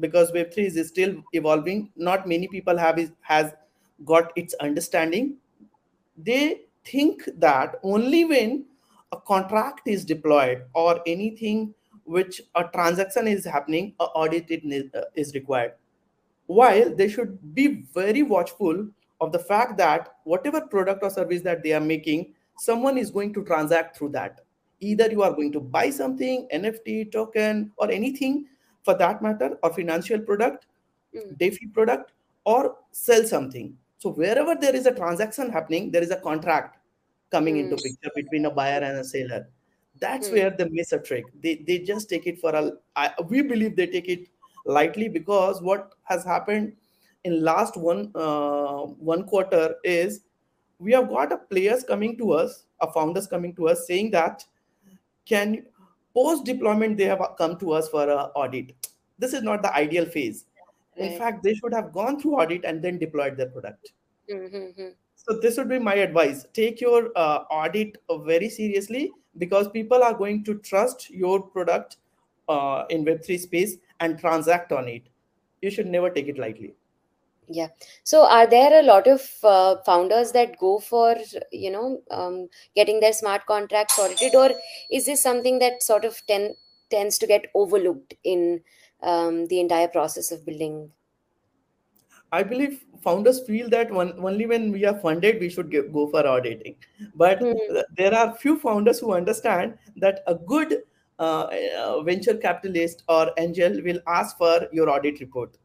because 0.00 0.32
web3 0.32 0.58
is 0.58 0.88
still 0.88 1.16
evolving 1.32 1.90
not 1.96 2.26
many 2.26 2.48
people 2.48 2.76
have 2.76 2.98
has 3.20 3.52
got 4.04 4.32
its 4.36 4.54
understanding 4.54 5.36
they 6.16 6.62
think 6.84 7.28
that 7.36 7.76
only 7.82 8.24
when 8.24 8.64
a 9.12 9.20
contract 9.20 9.86
is 9.86 10.04
deployed 10.04 10.64
or 10.74 11.00
anything 11.06 11.74
which 12.04 12.40
a 12.54 12.64
transaction 12.64 13.26
is 13.26 13.44
happening 13.44 13.94
a 14.00 14.04
audit 14.04 14.50
uh, 14.94 15.00
is 15.14 15.34
required 15.34 15.72
while 16.46 16.94
they 16.94 17.08
should 17.08 17.38
be 17.54 17.84
very 17.94 18.22
watchful 18.22 18.86
of 19.20 19.32
the 19.32 19.38
fact 19.38 19.76
that 19.76 20.14
whatever 20.24 20.60
product 20.60 21.02
or 21.02 21.10
service 21.10 21.42
that 21.42 21.62
they 21.62 21.72
are 21.72 21.80
making 21.80 22.32
someone 22.58 22.96
is 22.96 23.10
going 23.10 23.32
to 23.32 23.44
transact 23.44 23.96
through 23.96 24.08
that 24.08 24.40
either 24.80 25.10
you 25.10 25.22
are 25.22 25.32
going 25.32 25.52
to 25.52 25.60
buy 25.60 25.90
something 25.90 26.48
nft 26.52 27.12
token 27.12 27.70
or 27.76 27.90
anything 27.90 28.46
for 28.88 28.94
that 28.94 29.20
matter, 29.20 29.58
or 29.62 29.74
financial 29.74 30.18
product, 30.18 30.64
mm. 31.14 31.36
DeFi 31.36 31.66
product, 31.66 32.12
or 32.44 32.76
sell 32.90 33.22
something. 33.22 33.76
So 33.98 34.10
wherever 34.10 34.54
there 34.54 34.74
is 34.74 34.86
a 34.86 34.94
transaction 34.94 35.50
happening, 35.50 35.90
there 35.90 36.02
is 36.02 36.10
a 36.10 36.16
contract 36.16 36.77
coming 37.30 37.56
mm. 37.56 37.60
into 37.60 37.76
picture 37.76 38.10
between 38.14 38.46
a 38.46 38.50
buyer 38.50 38.80
and 38.80 38.98
a 38.98 39.04
seller. 39.04 39.48
That's 40.00 40.28
mm. 40.28 40.32
where 40.34 40.50
they 40.50 40.68
miss 40.68 40.92
a 40.92 40.98
trick. 40.98 41.24
They 41.42 41.56
they 41.66 41.78
just 41.80 42.08
take 42.08 42.26
it 42.26 42.40
for 42.40 42.54
a. 42.54 42.72
I, 42.96 43.12
we 43.28 43.42
believe 43.42 43.76
they 43.76 43.86
take 43.86 44.08
it 44.08 44.28
lightly 44.64 45.08
because 45.08 45.62
what 45.62 45.94
has 46.04 46.24
happened 46.24 46.72
in 47.24 47.42
last 47.42 47.76
one 47.76 48.10
uh, 48.14 48.82
one 49.12 49.24
quarter 49.24 49.76
is 49.84 50.20
we 50.78 50.92
have 50.92 51.08
got 51.08 51.32
a 51.32 51.38
players 51.38 51.82
coming 51.82 52.16
to 52.18 52.32
us, 52.32 52.64
a 52.80 52.92
founders 52.92 53.26
coming 53.26 53.54
to 53.56 53.68
us 53.68 53.86
saying 53.86 54.12
that 54.12 54.44
can 55.26 55.64
post 56.14 56.44
deployment 56.44 56.96
they 56.96 57.04
have 57.04 57.22
come 57.36 57.58
to 57.58 57.72
us 57.72 57.88
for 57.88 58.08
a 58.08 58.22
audit 58.42 58.74
this 59.18 59.32
is 59.32 59.42
not 59.42 59.62
the 59.62 59.74
ideal 59.74 60.06
phase 60.06 60.44
right. 60.98 61.12
in 61.12 61.18
fact 61.18 61.42
they 61.42 61.54
should 61.54 61.74
have 61.74 61.92
gone 61.92 62.18
through 62.20 62.34
audit 62.40 62.64
and 62.64 62.82
then 62.82 62.98
deployed 62.98 63.36
their 63.36 63.50
product 63.50 63.92
mm-hmm. 64.30 64.88
So 65.28 65.38
this 65.40 65.56
would 65.58 65.68
be 65.68 65.78
my 65.78 65.94
advice. 65.94 66.46
Take 66.54 66.80
your 66.80 67.10
uh, 67.14 67.44
audit 67.50 67.98
very 68.24 68.48
seriously 68.48 69.12
because 69.36 69.68
people 69.68 70.02
are 70.02 70.14
going 70.14 70.42
to 70.44 70.54
trust 70.60 71.10
your 71.10 71.42
product 71.42 71.98
uh, 72.48 72.84
in 72.88 73.04
web3 73.04 73.38
space 73.38 73.76
and 74.00 74.18
transact 74.18 74.72
on 74.72 74.88
it. 74.88 75.02
You 75.60 75.70
should 75.70 75.86
never 75.86 76.08
take 76.08 76.28
it 76.28 76.38
lightly. 76.38 76.74
Yeah. 77.50 77.68
So 78.04 78.26
are 78.26 78.46
there 78.46 78.80
a 78.80 78.82
lot 78.82 79.06
of 79.06 79.22
uh, 79.42 79.76
founders 79.84 80.32
that 80.32 80.58
go 80.58 80.78
for 80.78 81.16
you 81.50 81.70
know 81.70 82.00
um, 82.10 82.48
getting 82.74 83.00
their 83.00 83.12
smart 83.12 83.46
contracts 83.46 83.98
audited 83.98 84.34
or 84.34 84.50
is 84.90 85.06
this 85.06 85.22
something 85.22 85.58
that 85.60 85.82
sort 85.82 86.04
of 86.04 86.20
ten, 86.26 86.54
tends 86.90 87.16
to 87.18 87.26
get 87.26 87.46
overlooked 87.54 88.14
in 88.24 88.60
um, 89.02 89.46
the 89.46 89.60
entire 89.60 89.88
process 89.88 90.30
of 90.30 90.44
building 90.44 90.90
i 92.32 92.42
believe 92.42 92.84
founders 93.02 93.40
feel 93.46 93.68
that 93.70 93.90
one, 93.90 94.12
only 94.18 94.46
when 94.46 94.72
we 94.72 94.84
are 94.84 94.98
funded 94.98 95.40
we 95.40 95.48
should 95.48 95.70
get, 95.70 95.92
go 95.92 96.06
for 96.08 96.26
auditing. 96.26 96.74
But 97.14 97.40
mm-hmm. 97.40 97.78
there 97.96 98.14
are 98.14 98.34
few 98.34 98.58
founders 98.58 99.00
who 99.00 99.12
understand 99.12 99.78
that 99.96 100.22
a 100.26 100.34
good 100.34 100.82
uh, 101.18 101.48
uh, 101.78 102.02
venture 102.02 102.36
capitalist 102.36 103.02
or 103.08 103.32
angel 103.38 103.80
will 103.82 104.00
ask 104.06 104.36
for 104.38 104.68
your 104.72 104.88
audit 104.90 105.20
report 105.20 105.56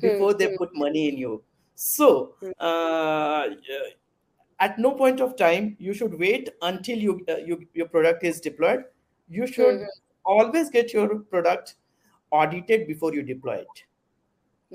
before 0.00 0.34
they 0.34 0.56
put 0.56 0.74
money 0.74 1.08
in 1.08 1.18
you. 1.18 1.42
So 1.74 2.34
uh, 2.60 3.48
at 4.60 4.78
no 4.78 4.92
point 4.92 5.20
of 5.20 5.36
time 5.36 5.76
you 5.78 5.94
should 5.94 6.18
wait 6.18 6.50
until 6.62 6.98
you, 6.98 7.24
uh, 7.28 7.36
you 7.36 7.66
your 7.74 7.88
product 7.88 8.24
is 8.24 8.40
deployed. 8.40 8.84
You 9.28 9.46
should 9.46 9.80
mm-hmm. 9.80 9.84
always 10.24 10.70
get 10.70 10.92
your 10.92 11.20
product 11.20 11.74
audited 12.30 12.86
before 12.86 13.14
you 13.14 13.22
deploy 13.22 13.54
it 13.54 13.84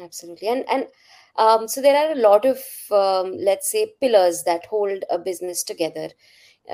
absolutely 0.01 0.47
and 0.47 0.65
and 0.69 0.87
Um, 1.43 1.67
so 1.67 1.81
there 1.83 1.97
are 1.99 2.11
a 2.13 2.21
lot 2.23 2.43
of, 2.49 2.59
um, 2.97 3.29
let's 3.45 3.69
say, 3.75 3.79
pillars 4.01 4.43
that 4.43 4.67
hold 4.73 5.05
a 5.15 5.17
business 5.27 5.63
together. 5.69 6.09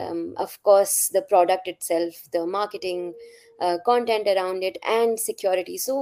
Um, 0.01 0.33
of 0.45 0.55
course, 0.69 0.95
the 1.13 1.21
product 1.29 1.69
itself, 1.73 2.17
the 2.33 2.41
marketing, 2.55 3.13
uh, 3.61 3.77
content 3.85 4.27
around 4.33 4.65
it, 4.69 4.77
and 4.95 5.17
security. 5.27 5.77
So, 5.85 5.95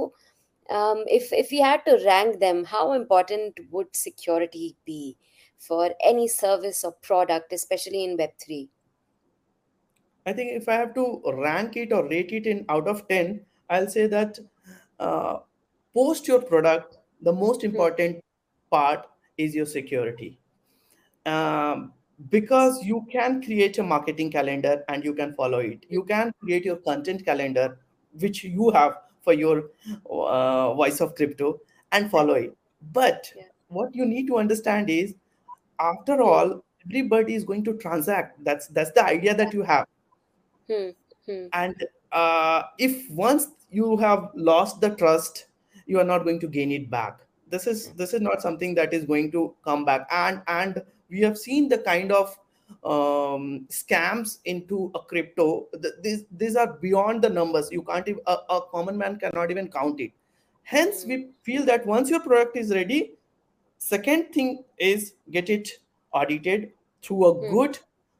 um, 0.80 1.04
if 1.18 1.30
if 1.42 1.52
we 1.52 1.60
had 1.68 1.86
to 1.86 1.96
rank 2.08 2.40
them, 2.40 2.64
how 2.72 2.82
important 2.98 3.62
would 3.76 3.94
security 4.00 4.66
be 4.90 5.16
for 5.68 5.94
any 6.12 6.26
service 6.26 6.82
or 6.90 6.92
product, 7.10 7.52
especially 7.60 8.04
in 8.08 8.18
Web 8.24 8.34
three? 8.44 8.68
I 10.26 10.32
think 10.32 10.52
if 10.60 10.68
I 10.68 10.74
have 10.82 10.94
to 10.94 11.22
rank 11.46 11.76
it 11.76 11.92
or 11.92 12.06
rate 12.08 12.32
it 12.32 12.46
in 12.46 12.64
out 12.68 12.88
of 12.88 13.06
10, 13.08 13.40
I'll 13.70 13.88
say 13.88 14.06
that 14.08 14.38
uh, 14.98 15.38
post 15.94 16.28
your 16.28 16.42
product, 16.42 16.97
the 17.22 17.32
most 17.32 17.64
important 17.64 18.22
part 18.70 19.06
is 19.36 19.54
your 19.54 19.66
security. 19.66 20.38
Um, 21.26 21.92
because 22.30 22.84
you 22.84 23.06
can 23.12 23.42
create 23.42 23.78
a 23.78 23.82
marketing 23.82 24.30
calendar 24.30 24.84
and 24.88 25.04
you 25.04 25.14
can 25.14 25.34
follow 25.34 25.58
it. 25.58 25.84
You 25.88 26.04
can 26.04 26.32
create 26.40 26.64
your 26.64 26.76
content 26.76 27.24
calendar, 27.24 27.78
which 28.18 28.42
you 28.44 28.70
have 28.70 28.96
for 29.22 29.32
your 29.32 29.70
uh, 30.10 30.74
voice 30.74 31.00
of 31.00 31.14
crypto, 31.14 31.60
and 31.92 32.10
follow 32.10 32.34
it. 32.34 32.56
But 32.92 33.30
yeah. 33.36 33.44
what 33.68 33.94
you 33.94 34.04
need 34.04 34.26
to 34.28 34.38
understand 34.38 34.90
is, 34.90 35.14
after 35.78 36.20
all, 36.20 36.64
everybody 36.84 37.34
is 37.34 37.44
going 37.44 37.64
to 37.64 37.74
transact. 37.74 38.42
That's 38.44 38.66
that's 38.68 38.90
the 38.92 39.04
idea 39.04 39.34
that 39.34 39.52
you 39.52 39.62
have 39.62 39.86
hmm, 40.68 40.90
hmm, 41.26 41.46
and 41.52 41.86
uh, 42.12 42.62
if 42.78 43.10
once 43.10 43.48
you 43.70 43.96
have 43.96 44.30
lost 44.34 44.80
the 44.80 44.90
trust 44.90 45.46
you 45.88 45.98
are 45.98 46.04
not 46.04 46.22
going 46.22 46.38
to 46.40 46.46
gain 46.46 46.70
it 46.70 46.88
back. 46.88 47.18
This 47.50 47.66
is 47.66 47.88
this 47.94 48.14
is 48.14 48.20
not 48.20 48.40
something 48.42 48.74
that 48.76 48.94
is 48.94 49.04
going 49.04 49.32
to 49.32 49.54
come 49.64 49.84
back. 49.84 50.06
And 50.12 50.42
and 50.46 50.82
we 51.10 51.20
have 51.22 51.36
seen 51.36 51.68
the 51.68 51.78
kind 51.78 52.12
of 52.12 52.38
um, 52.84 53.66
scams 53.70 54.38
into 54.44 54.92
a 54.94 55.00
crypto. 55.00 55.66
Th- 55.82 55.94
these 56.02 56.24
these 56.30 56.54
are 56.54 56.72
beyond 56.74 57.22
the 57.22 57.30
numbers. 57.30 57.70
You 57.72 57.82
can't 57.82 58.06
even 58.06 58.22
a, 58.26 58.36
a 58.48 58.60
common 58.70 58.96
man 58.96 59.18
cannot 59.18 59.50
even 59.50 59.68
count 59.68 60.00
it. 60.00 60.12
Hence 60.62 61.04
we 61.04 61.30
feel 61.42 61.64
that 61.64 61.86
once 61.86 62.10
your 62.10 62.20
product 62.20 62.56
is 62.56 62.70
ready 62.70 63.14
Second 63.78 64.32
thing 64.32 64.64
is 64.78 65.14
get 65.30 65.48
it 65.48 65.70
audited 66.12 66.72
through 67.02 67.24
a 67.26 67.32
hmm, 67.32 67.54
good 67.54 67.78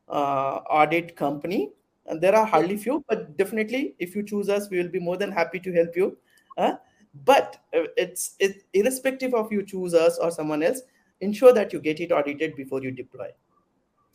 uh, 0.08 0.60
audit 0.70 1.16
company. 1.16 1.72
And 2.06 2.20
there 2.20 2.34
are 2.34 2.46
hardly 2.46 2.76
few, 2.76 3.04
but 3.08 3.36
definitely 3.36 3.94
if 3.98 4.16
you 4.16 4.22
choose 4.22 4.48
us, 4.48 4.70
we 4.70 4.78
will 4.78 4.88
be 4.88 5.00
more 5.00 5.18
than 5.18 5.30
happy 5.30 5.58
to 5.60 5.72
help 5.72 5.94
you. 5.94 6.16
Uh, 6.56 6.74
but 7.24 7.56
uh, 7.74 7.84
it's 7.96 8.36
it, 8.38 8.64
irrespective 8.72 9.34
of 9.34 9.52
you 9.52 9.64
choose 9.64 9.94
us 9.94 10.18
or 10.18 10.30
someone 10.30 10.62
else, 10.62 10.82
ensure 11.20 11.52
that 11.52 11.72
you 11.72 11.80
get 11.80 12.00
it 12.00 12.12
audited 12.12 12.56
before 12.56 12.82
you 12.82 12.90
deploy. 12.90 13.28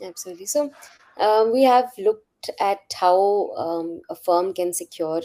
absolutely. 0.02 0.46
So, 0.46 0.72
um, 1.18 1.52
we 1.52 1.64
have 1.64 1.92
looked 1.98 2.50
at 2.60 2.80
how 2.94 3.52
um, 3.56 4.02
a 4.10 4.16
firm 4.16 4.54
can 4.54 4.74
secure 4.74 5.22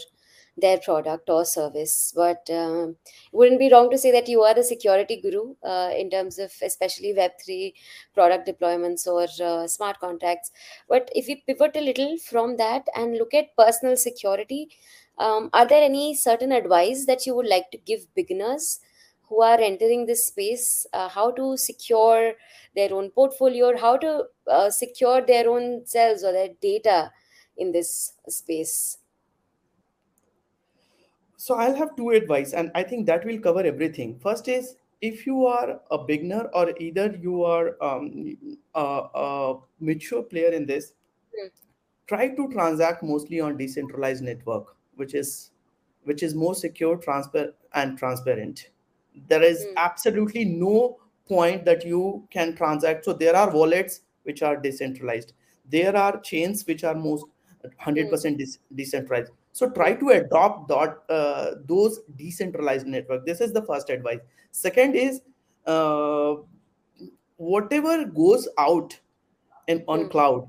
their 0.60 0.78
product 0.78 1.30
or 1.30 1.44
service. 1.44 2.12
But 2.14 2.48
um, 2.50 2.96
it 3.06 3.36
wouldn't 3.36 3.58
be 3.58 3.70
wrong 3.70 3.90
to 3.90 3.98
say 3.98 4.10
that 4.12 4.28
you 4.28 4.42
are 4.42 4.54
the 4.54 4.64
security 4.64 5.20
guru 5.20 5.54
uh, 5.62 5.90
in 5.96 6.10
terms 6.10 6.38
of 6.38 6.52
especially 6.62 7.14
Web3 7.14 7.72
product 8.14 8.48
deployments 8.48 9.06
or 9.06 9.26
uh, 9.44 9.66
smart 9.66 9.98
contracts. 10.00 10.50
But 10.88 11.10
if 11.14 11.26
we 11.26 11.42
pivot 11.46 11.76
a 11.76 11.80
little 11.80 12.16
from 12.18 12.56
that 12.56 12.86
and 12.94 13.14
look 13.14 13.34
at 13.34 13.56
personal 13.56 13.96
security, 13.96 14.68
um, 15.18 15.50
are 15.52 15.66
there 15.66 15.82
any 15.82 16.14
certain 16.14 16.52
advice 16.52 17.06
that 17.06 17.26
you 17.26 17.34
would 17.34 17.46
like 17.46 17.70
to 17.72 17.78
give 17.78 18.12
beginners? 18.14 18.80
Who 19.28 19.42
are 19.42 19.60
entering 19.60 20.06
this 20.06 20.26
space, 20.26 20.86
uh, 20.92 21.08
how 21.08 21.32
to 21.32 21.56
secure 21.58 22.34
their 22.74 22.94
own 22.94 23.10
portfolio, 23.10 23.66
or 23.72 23.76
how 23.76 23.98
to 23.98 24.26
uh, 24.46 24.70
secure 24.70 25.20
their 25.20 25.50
own 25.50 25.84
selves 25.86 26.24
or 26.24 26.32
their 26.32 26.48
data 26.60 27.12
in 27.56 27.72
this 27.72 28.14
space? 28.28 28.98
So 31.36 31.54
I'll 31.54 31.74
have 31.76 31.96
two 31.96 32.10
advice, 32.10 32.52
and 32.52 32.70
I 32.74 32.82
think 32.82 33.06
that 33.06 33.24
will 33.24 33.38
cover 33.38 33.60
everything. 33.60 34.18
First 34.18 34.48
is 34.48 34.76
if 35.00 35.26
you 35.26 35.46
are 35.46 35.80
a 35.90 35.98
beginner 36.04 36.50
or 36.52 36.74
either 36.78 37.16
you 37.16 37.44
are 37.44 37.76
um, 37.82 38.36
a, 38.74 38.80
a 39.14 39.60
mature 39.80 40.22
player 40.22 40.50
in 40.50 40.66
this, 40.66 40.92
Hmm, 41.34 41.48
try 42.08 42.28
to 42.34 42.48
transact 42.50 43.04
mostly 43.04 43.40
on 43.40 43.56
decentralized 43.56 44.24
network 44.24 44.76
which 44.98 45.14
is 45.14 45.50
which 46.04 46.22
is 46.22 46.34
more 46.34 46.54
secure 46.54 46.96
transparent 46.96 47.54
and 47.74 47.98
transparent. 47.98 48.70
There 49.28 49.42
is 49.42 49.66
hmm, 49.66 49.74
absolutely 49.76 50.44
no 50.44 50.98
point 51.28 51.64
that 51.66 51.84
you 51.84 52.26
can 52.30 52.56
transact. 52.56 53.04
So 53.04 53.12
there 53.12 53.36
are 53.36 53.50
wallets 53.50 54.00
which 54.22 54.42
are 54.42 54.56
decentralized. 54.56 55.32
There 55.70 55.96
are 55.96 56.20
chains 56.20 56.66
which 56.66 56.84
are 56.84 56.94
most 56.94 57.26
hmm, 57.94 58.14
100% 58.14 58.38
dis- 58.38 58.58
decentralized. 58.74 59.32
So 59.52 59.68
try 59.70 59.94
to 59.94 60.10
adopt 60.10 60.68
that 60.68 60.98
uh, 61.10 61.54
those 61.66 62.00
decentralized 62.16 62.86
network. 62.86 63.26
This 63.26 63.40
is 63.40 63.52
the 63.52 63.62
first 63.62 63.90
advice. 63.90 64.20
Second 64.52 64.94
is 64.96 65.20
uh, 65.66 66.36
whatever 67.36 68.04
goes 68.04 68.48
out 68.58 68.98
and 69.68 69.84
on 69.88 70.06
Hmm, 70.06 70.08
cloud 70.08 70.48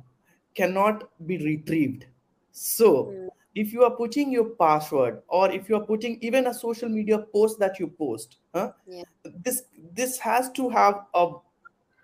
cannot 0.55 1.09
be 1.27 1.37
retrieved. 1.37 2.05
So, 2.51 3.17
hmm, 3.17 3.28
if 3.63 3.73
you 3.73 3.83
are 3.83 3.95
putting 3.95 4.31
your 4.31 4.45
password 4.61 5.21
or 5.27 5.51
if 5.51 5.69
you 5.69 5.75
are 5.77 5.85
putting 5.85 6.17
even 6.21 6.47
a 6.47 6.53
social 6.53 6.89
media 6.89 7.19
post 7.33 7.59
that 7.59 7.79
you 7.79 7.87
post, 7.87 8.37
huh, 8.55 8.71
yeah. 8.87 9.03
this 9.45 9.63
this 9.93 10.17
has 10.19 10.51
to 10.59 10.69
have 10.69 11.01
a, 11.13 11.27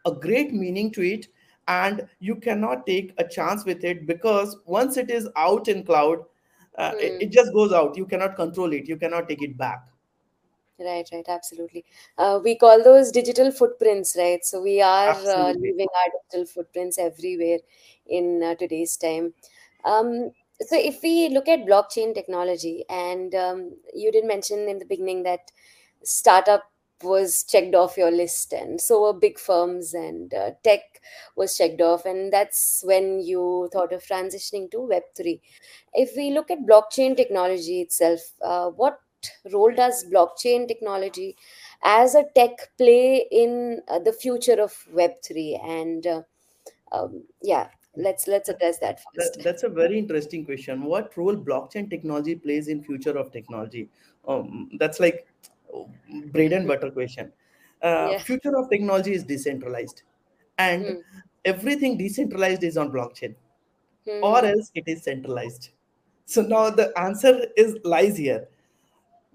a 0.05 0.11
great 0.11 0.53
meaning 0.53 0.91
to 0.91 1.01
it 1.01 1.27
and 1.67 2.07
you 2.19 2.35
cannot 2.35 2.85
take 2.85 3.13
a 3.17 3.27
chance 3.27 3.65
with 3.65 3.83
it 3.83 4.05
because 4.05 4.57
once 4.65 4.97
it 4.97 5.09
is 5.09 5.29
out 5.35 5.67
in 5.67 5.83
cloud 5.83 6.19
uh, 6.77 6.93
it, 6.99 7.13
Hmm. 7.13 7.21
it 7.21 7.31
just 7.31 7.53
goes 7.53 7.73
out 7.73 7.97
you 7.97 8.05
cannot 8.05 8.35
control 8.35 8.73
it 8.73 8.87
you 8.87 8.97
cannot 8.97 9.27
take 9.29 9.41
it 9.41 9.57
back 9.57 9.85
Right, 10.77 11.07
right, 11.13 11.25
absolutely. 11.29 11.85
Uh, 12.17 12.39
we 12.43 12.57
call 12.57 12.83
those 12.83 13.09
digital 13.11 13.49
footprints, 13.51 14.15
right? 14.17 14.43
So 14.43 14.61
we 14.61 14.81
are 14.81 15.09
uh, 15.09 15.53
leaving 15.53 15.87
our 15.99 16.11
digital 16.19 16.45
footprints 16.53 16.97
everywhere 16.99 17.59
in 18.07 18.43
uh, 18.43 18.55
today's 18.55 18.97
time. 18.97 19.33
Um, 19.85 20.31
so 20.61 20.77
if 20.77 21.01
we 21.03 21.29
look 21.29 21.47
at 21.47 21.65
blockchain 21.65 22.13
technology, 22.13 22.85
and 22.89 23.35
um, 23.35 23.71
you 23.93 24.11
did 24.11 24.25
mention 24.25 24.69
in 24.69 24.79
the 24.79 24.85
beginning 24.85 25.23
that 25.23 25.51
startup 26.03 26.63
was 27.03 27.43
checked 27.43 27.75
off 27.75 27.97
your 27.97 28.11
list, 28.11 28.53
and 28.53 28.79
so 28.79 29.01
were 29.01 29.19
big 29.19 29.37
firms, 29.37 29.93
and 29.93 30.33
uh, 30.33 30.51
tech 30.63 30.79
was 31.35 31.57
checked 31.57 31.81
off, 31.81 32.05
and 32.05 32.31
that's 32.31 32.83
when 32.85 33.19
you 33.19 33.69
thought 33.73 33.91
of 33.91 34.03
transitioning 34.03 34.71
to 34.71 34.77
Web3. 34.77 35.41
If 35.93 36.15
we 36.15 36.31
look 36.31 36.49
at 36.49 36.65
blockchain 36.65 37.17
technology 37.17 37.81
itself, 37.81 38.21
uh, 38.41 38.69
what 38.69 38.99
role 39.51 39.73
does 39.73 40.05
blockchain 40.05 40.67
technology 40.67 41.35
as 41.83 42.15
a 42.15 42.25
tech 42.35 42.51
play 42.77 43.25
in 43.31 43.81
uh, 43.87 43.99
the 43.99 44.13
future 44.13 44.61
of 44.61 44.73
Web3? 44.93 45.67
And 45.67 46.07
uh, 46.07 46.21
um, 46.91 47.23
yeah, 47.41 47.67
let's 47.97 48.27
let's 48.27 48.49
address 48.49 48.79
that 48.79 48.99
That, 49.15 49.31
first. 49.33 49.43
that's 49.43 49.63
a 49.63 49.69
very 49.69 49.97
interesting 49.97 50.45
question. 50.45 50.83
What 50.83 51.15
role 51.17 51.35
blockchain 51.35 51.89
technology 51.89 52.35
plays 52.35 52.67
in 52.67 52.83
future 52.83 53.17
of 53.17 53.31
technology? 53.31 53.89
Um, 54.27 54.69
that's 54.79 54.99
like 54.99 55.27
oh, 55.73 55.89
bread 56.31 56.51
and 56.53 56.67
butter 56.67 56.91
question. 56.91 57.31
Uh, 57.81 58.11
Yeah. 58.11 58.19
future 58.19 58.57
of 58.57 58.69
technology 58.69 59.13
is 59.13 59.23
decentralized, 59.23 60.03
and 60.57 60.85
Hmm. 60.87 61.19
everything 61.45 61.97
decentralized 61.97 62.63
is 62.63 62.77
on 62.77 62.91
blockchain, 62.91 63.35
or 64.21 64.39
Hmm. 64.39 64.45
else 64.45 64.71
it 64.75 64.83
is 64.87 65.03
centralized. 65.03 65.69
So 66.25 66.41
now 66.41 66.69
the 66.71 66.97
answer 66.99 67.47
is 67.55 67.77
lies 67.83 68.17
here 68.17 68.47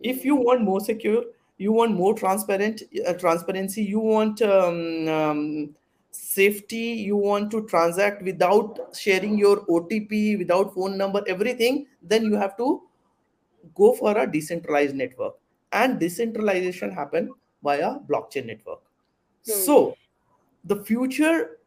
if 0.03 0.25
you 0.25 0.35
want 0.37 0.63
more 0.63 0.81
secure 0.81 1.25
you 1.59 1.73
want 1.73 1.93
more 1.93 2.15
transparent 2.15 2.83
uh, 3.07 3.13
transparency 3.15 3.83
you 3.83 4.01
want 4.01 4.41
um, 4.43 5.09
um, 5.09 5.77
safety 6.11 6.77
you 6.77 7.17
want 7.17 7.51
to 7.51 7.67
transact 7.67 8.23
without 8.23 8.79
sharing 8.95 9.39
your 9.39 9.65
otp 9.67 10.39
without 10.39 10.75
phone 10.75 10.97
number 10.99 11.23
everything 11.29 11.87
then 12.03 12.25
you 12.25 12.35
have 12.35 12.57
to 12.57 12.83
go 13.75 13.95
for 13.95 14.17
a 14.17 14.31
decentralized 14.31 14.95
network. 14.95 15.35
And 15.73 16.01
decentralization 16.01 16.91
happen 16.91 17.33
via 17.63 17.97
blockchain 18.09 18.47
network. 18.47 18.81
Hmm. 19.47 19.53
so 19.53 19.97
the 20.65 20.77
future 20.85 21.59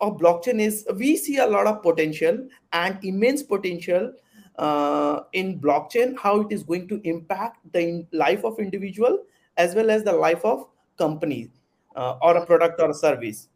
of 0.00 0.16
blockchain 0.18 0.60
is 0.60 0.84
we 0.96 1.16
see 1.16 1.36
a 1.38 1.46
lot 1.46 1.68
of 1.68 1.82
potential 1.82 2.48
and 2.72 2.98
immense 3.04 3.44
potential 3.44 4.12
uh, 4.58 5.20
in 5.32 5.60
blockchain 5.60 6.18
how 6.18 6.40
it 6.40 6.50
is 6.50 6.64
going 6.64 6.88
to 6.88 7.00
impact 7.04 7.60
the 7.72 8.04
life 8.12 8.44
of 8.44 8.58
individual 8.58 9.20
as 9.56 9.76
well 9.76 9.88
as 9.90 10.02
the 10.02 10.12
life 10.12 10.44
of 10.44 10.66
company 10.98 11.48
uh, 11.94 12.16
or 12.22 12.36
a 12.38 12.44
product 12.44 12.80
or 12.80 12.90
a 12.90 12.94
service 12.94 13.48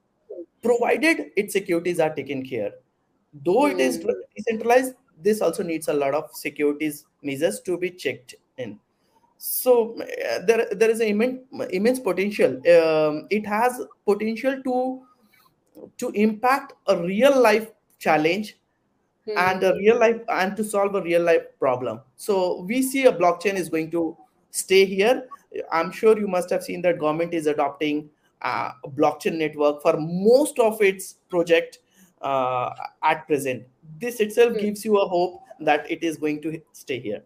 provided 0.66 1.30
its 1.36 1.52
securities 1.52 2.00
are 2.00 2.14
taken 2.14 2.44
care. 2.44 2.72
Though 3.44 3.66
it 3.66 3.80
is 3.80 3.98
Hmm. 4.02 4.10
decentralized 4.36 4.94
this 5.22 5.40
also 5.40 5.62
needs 5.62 5.88
a 5.88 5.94
lot 5.94 6.14
of 6.14 6.30
securities 6.34 7.06
measures 7.22 7.60
to 7.62 7.78
be 7.78 7.90
checked 7.90 8.34
in. 8.58 8.78
So 9.38 10.00
uh, 10.00 10.40
there 10.46 10.66
there 10.72 10.90
is 10.90 11.00
an 11.00 11.08
immense 11.08 11.40
immense 11.70 12.00
potential. 12.00 12.56
Um, 12.76 13.26
it 13.30 13.46
has 13.46 13.80
potential 14.06 14.62
to 14.64 15.02
to 15.98 16.10
impact 16.10 16.72
a 16.86 16.96
real 16.96 17.38
life 17.40 17.70
challenge 17.98 18.58
and 19.36 19.62
a 19.62 19.74
real 19.74 19.98
life 19.98 20.20
and 20.28 20.56
to 20.56 20.64
solve 20.64 20.94
a 20.94 21.02
real 21.02 21.22
life 21.22 21.42
problem. 21.58 22.00
So 22.16 22.62
we 22.62 22.82
see 22.82 23.06
a 23.06 23.12
blockchain 23.12 23.54
is 23.54 23.68
going 23.68 23.90
to 23.92 24.16
stay 24.50 24.84
here. 24.84 25.28
I'm 25.72 25.90
sure 25.90 26.18
you 26.18 26.28
must 26.28 26.50
have 26.50 26.62
seen 26.62 26.82
that 26.82 26.98
government 26.98 27.34
is 27.34 27.46
adopting 27.46 28.10
uh, 28.42 28.72
blockchain 28.96 29.38
network 29.38 29.82
for 29.82 29.96
most 29.98 30.58
of 30.58 30.80
its 30.80 31.14
project 31.28 31.78
uh, 32.22 32.70
at 33.02 33.26
present 33.26 33.64
this 34.00 34.20
itself 34.20 34.52
Hmm. 34.52 34.58
gives 34.58 34.84
you 34.84 34.98
a 34.98 35.08
hope 35.08 35.42
that 35.60 35.90
it 35.90 36.02
is 36.02 36.16
going 36.16 36.40
to 36.42 36.60
stay 36.72 37.00
here 37.00 37.22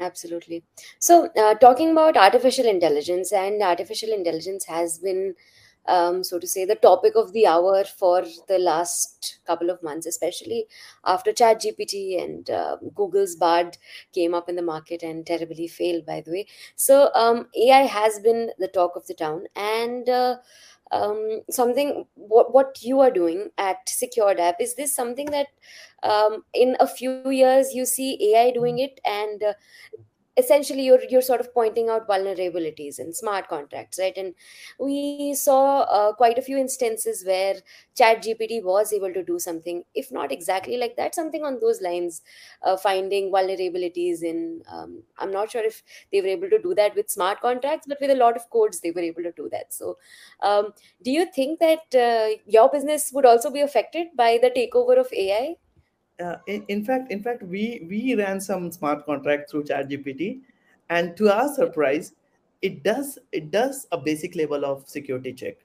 Absolutely. 0.00 0.62
So, 1.00 1.28
uh, 1.36 1.54
talking 1.54 1.90
about 1.90 2.16
artificial 2.16 2.66
intelligence, 2.66 3.32
and 3.32 3.60
artificial 3.62 4.12
intelligence 4.12 4.64
has 4.66 4.98
been, 4.98 5.34
um, 5.86 6.22
so 6.22 6.38
to 6.38 6.46
say, 6.46 6.64
the 6.64 6.74
topic 6.74 7.14
of 7.16 7.32
the 7.32 7.46
hour 7.46 7.84
for 7.84 8.24
the 8.46 8.58
last 8.58 9.38
couple 9.46 9.70
of 9.70 9.82
months, 9.82 10.06
especially 10.06 10.66
after 11.04 11.32
ChatGPT 11.32 12.22
and 12.22 12.50
uh, 12.50 12.76
Google's 12.94 13.36
Bard 13.36 13.78
came 14.12 14.34
up 14.34 14.48
in 14.48 14.56
the 14.56 14.62
market 14.62 15.02
and 15.02 15.26
terribly 15.26 15.66
failed, 15.66 16.04
by 16.04 16.20
the 16.20 16.30
way. 16.30 16.46
So, 16.76 17.10
um, 17.14 17.48
AI 17.56 17.82
has 17.82 18.20
been 18.20 18.50
the 18.58 18.68
talk 18.68 18.96
of 18.96 19.06
the 19.06 19.14
town, 19.14 19.44
and 19.56 20.08
uh, 20.08 20.36
um, 20.90 21.42
something 21.50 22.06
what 22.14 22.52
what 22.54 22.78
you 22.82 23.00
are 23.00 23.10
doing 23.10 23.50
at 23.58 23.88
Secured 23.88 24.40
App 24.40 24.56
is 24.60 24.74
this 24.74 24.94
something 24.94 25.26
that 25.30 25.48
um, 26.02 26.44
in 26.54 26.76
a 26.80 26.86
few 26.86 27.28
years 27.30 27.74
you 27.74 27.84
see 27.84 28.34
AI 28.34 28.50
doing 28.52 28.78
it 28.78 29.00
and 29.04 29.42
uh, 29.42 29.52
essentially 30.38 30.84
you're 30.84 31.02
you're 31.10 31.22
sort 31.22 31.40
of 31.40 31.52
pointing 31.52 31.88
out 31.88 32.08
vulnerabilities 32.08 32.98
in 32.98 33.12
smart 33.12 33.48
contracts 33.48 33.98
right? 33.98 34.16
And 34.16 34.34
we 34.78 35.34
saw 35.34 35.80
uh, 35.80 36.12
quite 36.14 36.38
a 36.38 36.42
few 36.42 36.56
instances 36.56 37.24
where 37.26 37.56
chat 37.96 38.22
gpt 38.22 38.62
was 38.62 38.92
able 38.92 39.12
to 39.12 39.24
do 39.24 39.38
something 39.38 39.82
if 39.94 40.12
not 40.12 40.30
exactly 40.30 40.76
like 40.76 40.96
that 40.96 41.14
something 41.14 41.44
on 41.44 41.58
those 41.60 41.80
lines 41.82 42.22
uh, 42.62 42.76
finding 42.76 43.32
vulnerabilities 43.32 44.22
in 44.22 44.62
um, 44.70 45.02
i'm 45.18 45.32
not 45.32 45.50
sure 45.50 45.64
if 45.64 45.82
they 46.12 46.20
were 46.20 46.28
able 46.28 46.48
to 46.48 46.60
do 46.62 46.74
that 46.74 46.94
with 46.94 47.10
smart 47.10 47.40
contracts 47.40 47.86
but 47.88 47.98
with 48.00 48.10
a 48.10 48.14
lot 48.14 48.36
of 48.36 48.48
codes 48.50 48.80
they 48.80 48.90
were 48.90 49.00
able 49.00 49.22
to 49.22 49.32
do 49.32 49.48
that. 49.50 49.72
So 49.72 49.98
um, 50.42 50.72
do 51.02 51.10
you 51.10 51.26
think 51.34 51.60
that 51.60 51.94
uh, 51.94 52.38
your 52.46 52.68
business 52.68 53.10
would 53.12 53.26
also 53.26 53.50
be 53.50 53.60
affected 53.60 54.08
by 54.16 54.38
the 54.40 54.50
takeover 54.50 54.98
of 54.98 55.12
ai 55.12 55.56
uh, 56.20 56.36
in, 56.46 56.64
in 56.68 56.84
fact 56.84 57.10
in 57.12 57.22
fact 57.22 57.42
we 57.42 57.86
we 57.88 58.14
ran 58.14 58.40
some 58.40 58.70
smart 58.72 59.04
contract 59.06 59.50
through 59.50 59.64
ChatGPT, 59.64 60.40
and 60.90 61.16
to 61.16 61.32
our 61.34 61.52
surprise 61.54 62.14
it 62.62 62.82
does 62.82 63.18
it 63.32 63.50
does 63.50 63.86
a 63.92 63.98
basic 63.98 64.34
level 64.34 64.64
of 64.64 64.88
security 64.88 65.32
check. 65.32 65.56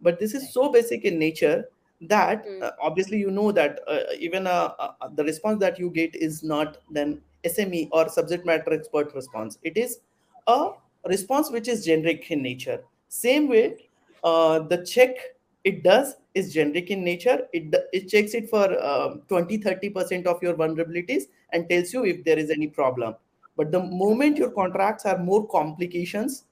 But 0.00 0.18
this 0.20 0.34
is 0.34 0.52
so 0.52 0.70
basic 0.70 1.04
in 1.04 1.18
nature 1.18 1.68
that 2.02 2.44
Hmm. 2.44 2.60
uh, 2.60 2.72
obviously 2.80 3.18
you 3.18 3.30
know 3.30 3.52
that 3.52 3.80
uh, 3.88 4.00
even 4.18 4.46
uh, 4.46 4.74
uh, 4.78 5.08
the 5.14 5.24
response 5.24 5.60
that 5.60 5.78
you 5.78 5.90
get 5.90 6.14
is 6.14 6.42
not 6.42 6.78
then 6.90 7.22
sme 7.44 7.88
or 7.92 8.08
subject 8.08 8.44
matter 8.44 8.72
expert 8.72 9.14
response. 9.14 9.58
It 9.62 9.76
is 9.76 10.00
a 10.46 10.72
response 11.06 11.50
which 11.50 11.68
is 11.68 11.84
generic 11.84 12.30
in 12.30 12.42
nature. 12.42 12.84
Same 13.08 13.48
way 13.48 13.88
uh, 14.22 14.60
the 14.60 14.84
check 14.84 15.35
it 15.66 15.82
does 15.82 16.16
is 16.34 16.52
generic 16.54 16.90
in 16.90 17.04
nature. 17.04 17.38
It 17.52 17.74
it 17.92 18.08
checks 18.08 18.34
it 18.34 18.48
for 18.48 18.66
um, 18.82 19.22
20 19.28 19.58
30% 19.58 20.26
of 20.26 20.42
your 20.42 20.54
vulnerabilities 20.54 21.24
and 21.52 21.68
tells 21.68 21.92
you 21.92 22.04
if 22.04 22.24
there 22.24 22.38
is 22.38 22.50
any 22.50 22.68
problem. 22.68 23.16
But 23.56 23.72
the 23.72 23.82
moment 23.82 24.38
your 24.38 24.50
contracts 24.50 25.06
are 25.06 25.18
more 25.18 25.46
complications 25.48 26.44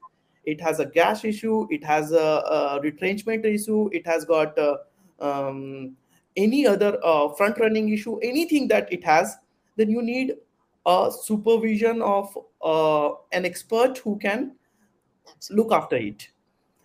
it 0.46 0.60
has 0.60 0.78
a 0.78 0.84
gas 0.84 1.24
issue 1.24 1.66
it 1.70 1.82
has 1.82 2.12
a, 2.12 2.24
a 2.54 2.80
reentrancy 2.82 3.46
issue 3.46 3.88
it 3.92 4.06
has 4.06 4.26
got 4.26 4.58
uh, 4.58 4.76
um, 5.18 5.96
any 6.36 6.66
other 6.66 6.98
uh, 7.02 7.28
front 7.30 7.58
running 7.58 7.88
issue 7.88 8.18
anything 8.18 8.68
that 8.68 8.92
it 8.92 9.02
has 9.02 9.38
then 9.76 9.88
you 9.90 10.02
need 10.02 10.34
a 10.86 11.10
supervision 11.22 12.02
of 12.02 12.36
uh, 12.62 13.14
an 13.32 13.46
expert 13.46 13.96
who 13.98 14.18
can 14.18 14.52
look 15.50 15.72
after 15.72 15.96
it. 15.96 16.28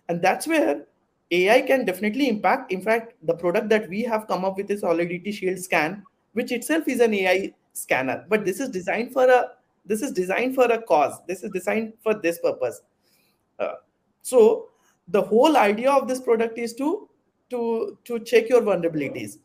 And 0.08 0.22
that's 0.22 0.46
where 0.46 0.86
ai 1.30 1.60
can 1.62 1.84
definitely 1.84 2.28
impact. 2.28 2.72
In 2.72 2.82
fact 2.82 3.14
the 3.22 3.34
product 3.34 3.68
that 3.68 3.88
we 3.88 4.02
have 4.02 4.26
come 4.26 4.44
up 4.44 4.56
with 4.56 4.70
is 4.70 4.80
solidity 4.80 5.32
shield 5.32 5.58
scan 5.58 6.02
which 6.32 6.52
itself 6.52 6.88
is 6.88 7.00
an 7.00 7.14
ai 7.14 7.54
scanner. 7.72 8.24
But 8.28 8.44
this 8.44 8.60
is 8.60 8.68
designed 8.68 9.12
for 9.12 9.28
a 9.28 9.52
this 9.86 10.02
is 10.02 10.12
designed 10.12 10.54
for 10.54 10.64
a 10.64 10.80
cause. 10.82 11.20
This 11.26 11.42
is 11.42 11.50
designed 11.50 11.94
for 12.02 12.14
this 12.14 12.38
purpose. 12.38 12.82
Uh, 13.58 13.74
so 14.22 14.68
the 15.08 15.22
whole 15.22 15.56
idea 15.56 15.90
of 15.90 16.06
this 16.06 16.20
product 16.20 16.58
is 16.58 16.74
to 16.74 17.08
to 17.50 17.98
to 18.04 18.20
check 18.20 18.48
your 18.48 18.62
vulnerabilities. 18.62 19.38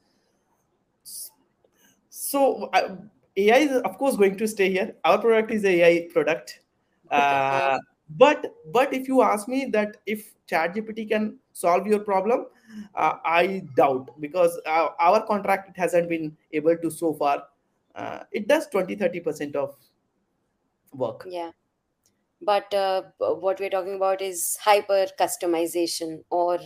So 2.09 2.69
uh, 2.73 2.95
ai 3.37 3.57
is 3.57 3.81
of 3.81 3.97
course 3.97 4.15
going 4.15 4.37
to 4.37 4.47
stay 4.47 4.69
here. 4.69 4.95
Our 5.03 5.19
product 5.19 5.51
is 5.51 5.65
ai 5.65 6.07
product. 6.11 6.59
Uh, 7.09 7.77
but 8.09 8.55
but 8.71 8.93
if 8.93 9.07
you 9.07 9.21
ask 9.21 9.47
me 9.47 9.65
that 9.65 9.97
if 10.05 10.33
ChatGPT 10.49 11.09
can 11.09 11.37
solve 11.53 11.87
your 11.87 11.99
problem 11.99 12.45
uh, 12.93 13.13
i 13.25 13.63
doubt 13.75 14.09
because 14.19 14.59
uh, 14.65 14.89
our 14.99 15.25
contract 15.25 15.69
it 15.69 15.79
hasn't 15.79 16.09
been 16.09 16.35
able 16.51 16.77
to 16.77 16.91
so 16.91 17.13
far 17.13 17.43
uh, 17.95 18.19
it 18.31 18.47
does 18.47 18.67
20 18.67 18.95
30% 18.97 19.55
of 19.55 19.75
work. 20.93 21.25
Yeah. 21.29 21.51
But 22.41 22.73
uh, 22.73 23.03
what 23.17 23.59
we're 23.59 23.69
talking 23.69 23.95
about 23.95 24.21
is 24.21 24.57
hyper 24.61 25.07
customization 25.19 26.23
or 26.29 26.59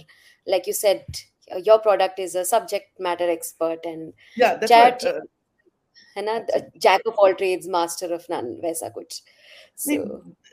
like 0.48 0.68
you 0.68 0.74
said 0.74 1.06
uh, 1.54 1.58
your 1.58 1.80
product 1.80 2.20
is 2.20 2.36
a 2.36 2.44
subject 2.44 3.00
matter 3.00 3.30
expert 3.30 3.80
and 3.84 4.14
yeah 4.36 4.56
that's 4.56 4.72
what 4.72 5.00
chat 5.00 5.16
uh, 5.16 5.20
है 6.17 6.23
ना 6.25 6.35
a 6.57 6.61
absolutely 6.61 6.81
jack 6.87 7.07
of 7.07 7.15
all 7.19 7.35
trades 7.35 7.69
master 7.69 8.13
of 8.17 8.27
none 8.31 8.51
वैसा 8.65 8.89
कुछ 8.99 9.23
so 9.77 9.93
Nee, 9.93 9.99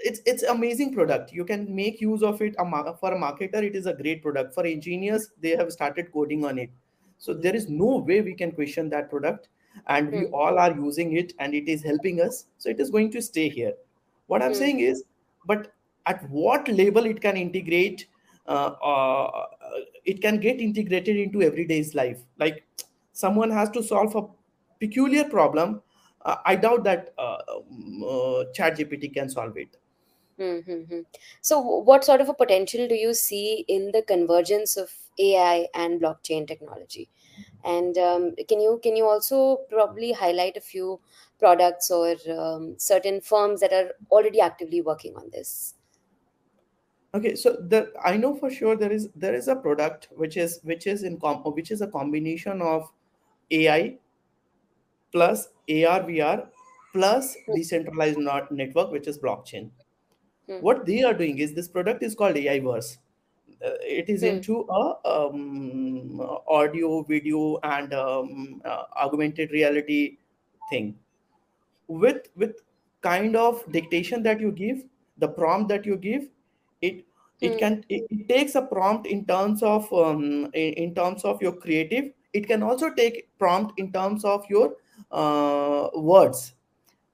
it's 0.09 0.21
it's 0.25 0.43
amazing 0.51 0.93
product 0.93 1.31
you 1.31 1.45
can 1.45 1.65
make 1.79 2.01
use 2.01 2.23
of 2.23 2.41
it 2.41 2.55
a 2.59 2.65
mar- 2.65 2.95
for 3.01 3.11
a 3.13 3.19
marketer 3.23 3.61
it 3.63 3.75
is 3.75 3.85
a 3.85 3.93
great 3.93 4.21
product 4.23 4.53
for 4.53 4.65
engineers 4.65 5.27
they 5.45 5.51
have 5.61 5.71
started 5.71 6.11
coding 6.11 6.45
on 6.51 6.57
it 6.63 6.71
so 7.17 7.33
there 7.33 7.55
is 7.55 7.69
no 7.69 7.97
way 7.97 8.21
we 8.21 8.33
can 8.33 8.51
question 8.51 8.89
that 8.89 9.09
product 9.09 9.49
and 9.87 10.11
we 10.11 10.23
hmm, 10.23 10.33
all 10.33 10.57
are 10.57 10.71
using 10.75 11.15
it 11.17 11.33
and 11.39 11.53
it 11.53 11.67
is 11.67 11.83
helping 11.83 12.21
us 12.21 12.45
so 12.57 12.69
it 12.69 12.79
is 12.79 12.89
going 12.89 13.11
to 13.11 13.21
stay 13.21 13.47
here 13.49 13.73
what 14.27 14.41
i'm 14.41 14.53
hmm, 14.53 14.61
saying 14.61 14.79
is 14.79 15.03
but 15.45 15.71
at 16.07 16.27
what 16.29 16.67
level 16.67 17.05
it 17.05 17.21
can 17.21 17.37
integrate 17.37 18.07
uh, 18.47 18.71
uh, 18.91 19.45
it 20.03 20.21
can 20.21 20.39
get 20.39 20.59
integrated 20.59 21.15
into 21.15 21.41
everyday's 21.41 21.93
life 21.93 22.21
like 22.39 22.65
someone 23.13 23.51
has 23.51 23.69
to 23.69 23.83
solve 23.83 24.15
a 24.15 24.25
peculiar 24.80 25.24
problem 25.24 25.82
uh, 26.22 26.36
I 26.44 26.56
doubt 26.56 26.84
that 26.84 27.14
uh, 27.18 27.38
um, 27.56 28.02
uh, 28.02 28.44
ChatGPT 28.56 29.14
can 29.14 29.28
solve 29.28 29.56
it. 29.56 29.76
hmm, 30.38 30.58
hmm, 30.60 30.82
hmm. 30.90 31.00
so 31.40 31.58
what 31.60 32.04
sort 32.04 32.20
of 32.20 32.28
a 32.28 32.34
potential 32.34 32.86
do 32.88 32.94
you 32.94 33.14
see 33.14 33.64
in 33.68 33.90
the 33.92 34.02
convergence 34.02 34.76
of 34.76 34.90
ai 35.18 35.66
and 35.74 36.00
blockchain 36.00 36.46
technology 36.46 37.08
and 37.64 37.98
um, 37.98 38.34
can 38.48 38.60
you 38.60 38.80
can 38.82 38.96
you 38.96 39.06
also 39.06 39.58
probably 39.70 40.12
highlight 40.12 40.56
a 40.56 40.60
few 40.60 41.00
products 41.38 41.90
or 41.90 42.16
um, 42.38 42.78
certain 42.78 43.20
firms 43.20 43.60
that 43.60 43.72
are 43.72 43.92
already 44.10 44.40
actively 44.40 44.82
working 44.82 45.16
on 45.16 45.30
this 45.30 45.74
Okay, 47.14 47.34
so 47.34 47.52
the 47.54 47.92
I 48.04 48.16
know 48.16 48.34
for 48.34 48.50
sure 48.50 48.76
there 48.76 48.92
is 48.92 49.08
there 49.14 49.34
is 49.34 49.48
a 49.48 49.56
product 49.56 50.08
which 50.12 50.36
is 50.36 50.60
which 50.62 50.86
is 50.86 51.02
in 51.02 51.18
com 51.18 51.42
which 51.54 51.70
is 51.70 51.80
a 51.80 51.86
combination 51.88 52.60
of 52.60 52.92
AI 53.50 53.98
plus 55.12 55.48
AR 55.68 56.02
VR 56.02 56.48
plus 56.92 57.36
decentralized 57.54 58.18
not 58.18 58.50
network 58.52 58.90
which 58.90 59.06
is 59.06 59.18
blockchain. 59.18 59.70
hmm, 60.46 60.60
What 60.60 60.86
they 60.86 61.02
are 61.02 61.14
doing 61.14 61.38
is 61.38 61.54
this 61.54 61.68
product 61.68 62.02
is 62.02 62.14
called 62.14 62.36
AI 62.36 62.60
Verse. 62.60 62.98
Uh, 63.64 63.76
it 63.82 64.08
is 64.08 64.22
hmm, 64.22 64.36
into 64.36 64.62
a 64.70 64.98
um, 65.04 66.20
audio, 66.48 67.02
video, 67.02 67.58
and 67.62 67.94
um, 67.94 68.62
uh, 68.64 68.84
augmented 68.96 69.50
reality 69.52 70.18
thing. 70.70 70.98
With 71.88 72.28
with 72.36 72.62
kind 73.02 73.36
of 73.36 73.64
dictation 73.72 74.22
that 74.24 74.40
you 74.40 74.52
give 74.52 74.84
the 75.18 75.28
prompt 75.28 75.68
that 75.68 75.86
you 75.86 75.96
give 75.96 76.28
it 76.80 77.04
it 77.40 77.58
hmm, 77.58 77.58
can 77.58 77.84
it, 77.88 78.06
it 78.10 78.28
takes 78.28 78.54
a 78.54 78.62
prompt 78.62 79.06
in 79.06 79.24
terms 79.26 79.62
of 79.62 79.92
um, 79.92 80.46
in, 80.54 80.72
in 80.84 80.94
terms 80.94 81.24
of 81.24 81.40
your 81.42 81.52
creative. 81.52 82.12
It 82.32 82.46
can 82.48 82.62
also 82.62 82.90
take 82.94 83.28
prompt 83.38 83.78
in 83.78 83.92
terms 83.92 84.24
of 84.24 84.44
your 84.50 84.76
uh, 85.10 85.88
words 85.94 86.54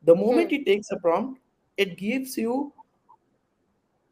the 0.03 0.15
moment 0.15 0.51
hmm. 0.51 0.57
it 0.57 0.67
takes 0.67 0.91
a 0.91 0.97
prompt 0.99 1.41
it 1.77 1.97
gives 1.97 2.37
you 2.37 2.73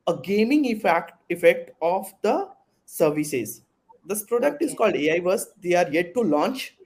a 0.06 0.16
gaming 0.16 0.64
effect 0.66 1.12
effect 1.30 1.70
of 1.82 2.12
the 2.22 2.48
services 2.84 3.62
this 4.04 4.22
product 4.24 4.62
is 4.62 4.74
called 4.74 4.94
ai 4.94 5.20
verse 5.20 5.46
they 5.62 5.74
are 5.74 5.88
yet 5.90 6.12
to 6.14 6.22
launch 6.22 6.76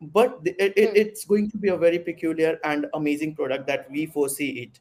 but 0.00 0.42
the- 0.44 0.56
it, 0.58 0.72
hmm, 0.78 0.96
it's 0.96 1.24
going 1.24 1.50
to 1.50 1.56
be 1.58 1.68
a 1.68 1.76
very 1.76 1.98
peculiar 1.98 2.58
and 2.64 2.86
amazing 2.94 3.34
product 3.34 3.66
that 3.66 3.90
we 3.90 4.06
foresee 4.06 4.50
it 4.64 4.80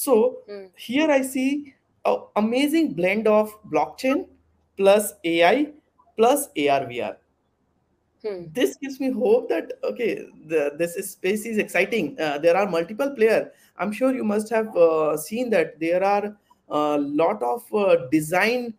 So 0.00 0.14
Hmm. 0.48 0.66
here 0.82 1.08
I 1.14 1.22
see 1.22 1.74
a 2.10 2.12
amazing 2.40 2.86
blend 2.98 3.26
of 3.32 3.50
blockchain 3.72 4.22
plus 4.76 5.12
AI 5.32 5.72
plus 6.16 6.48
AR 6.62 6.86
VR. 6.92 7.16
Hmm. 8.22 8.44
This 8.52 8.76
gives 8.76 9.00
me 9.00 9.10
hope 9.10 9.48
that 9.48 9.72
okay, 9.82 10.26
the, 10.46 10.72
this 10.78 10.94
is, 10.96 11.10
space 11.10 11.44
is 11.44 11.58
exciting. 11.58 12.16
Uh, 12.20 12.38
there 12.38 12.56
are 12.56 12.68
multiple 12.68 13.10
players. 13.10 13.48
I'm 13.76 13.92
sure 13.92 14.14
you 14.14 14.24
must 14.24 14.48
have 14.50 14.76
uh, 14.76 15.16
seen 15.16 15.50
that 15.50 15.80
there 15.80 16.04
are 16.04 16.36
a 16.68 16.98
lot 16.98 17.42
of 17.42 17.62
uh, 17.74 18.06
design 18.10 18.74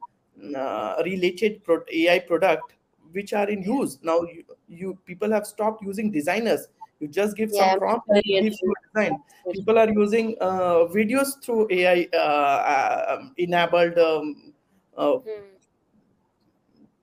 uh, 0.56 1.02
related 1.04 1.64
pro- 1.64 1.84
AI 1.92 2.20
product 2.20 2.74
which 3.12 3.34
are 3.34 3.50
in 3.50 3.62
use 3.64 4.00
now. 4.02 4.22
You, 4.22 4.44
you 4.68 4.98
people 5.06 5.32
have 5.32 5.46
stopped 5.46 5.84
using 5.84 6.10
designers. 6.10 6.68
You 7.00 7.10
just 7.10 7.36
give 7.36 7.52
some 7.52 7.78
prompt 7.80 8.08
and 8.08 8.24
gives 8.24 8.62
you 8.62 8.74
design 8.94 9.20
people 9.52 9.78
are 9.78 9.90
using 9.90 10.36
uh, 10.40 10.88
videos 10.88 11.44
through 11.44 11.68
AI 11.70 12.08
uh, 12.14 12.18
uh, 12.18 13.18
um, 13.20 13.34
enabled 13.38 13.98
um, 13.98 14.54
uh, 14.98 15.18
Hmm. 15.18 15.56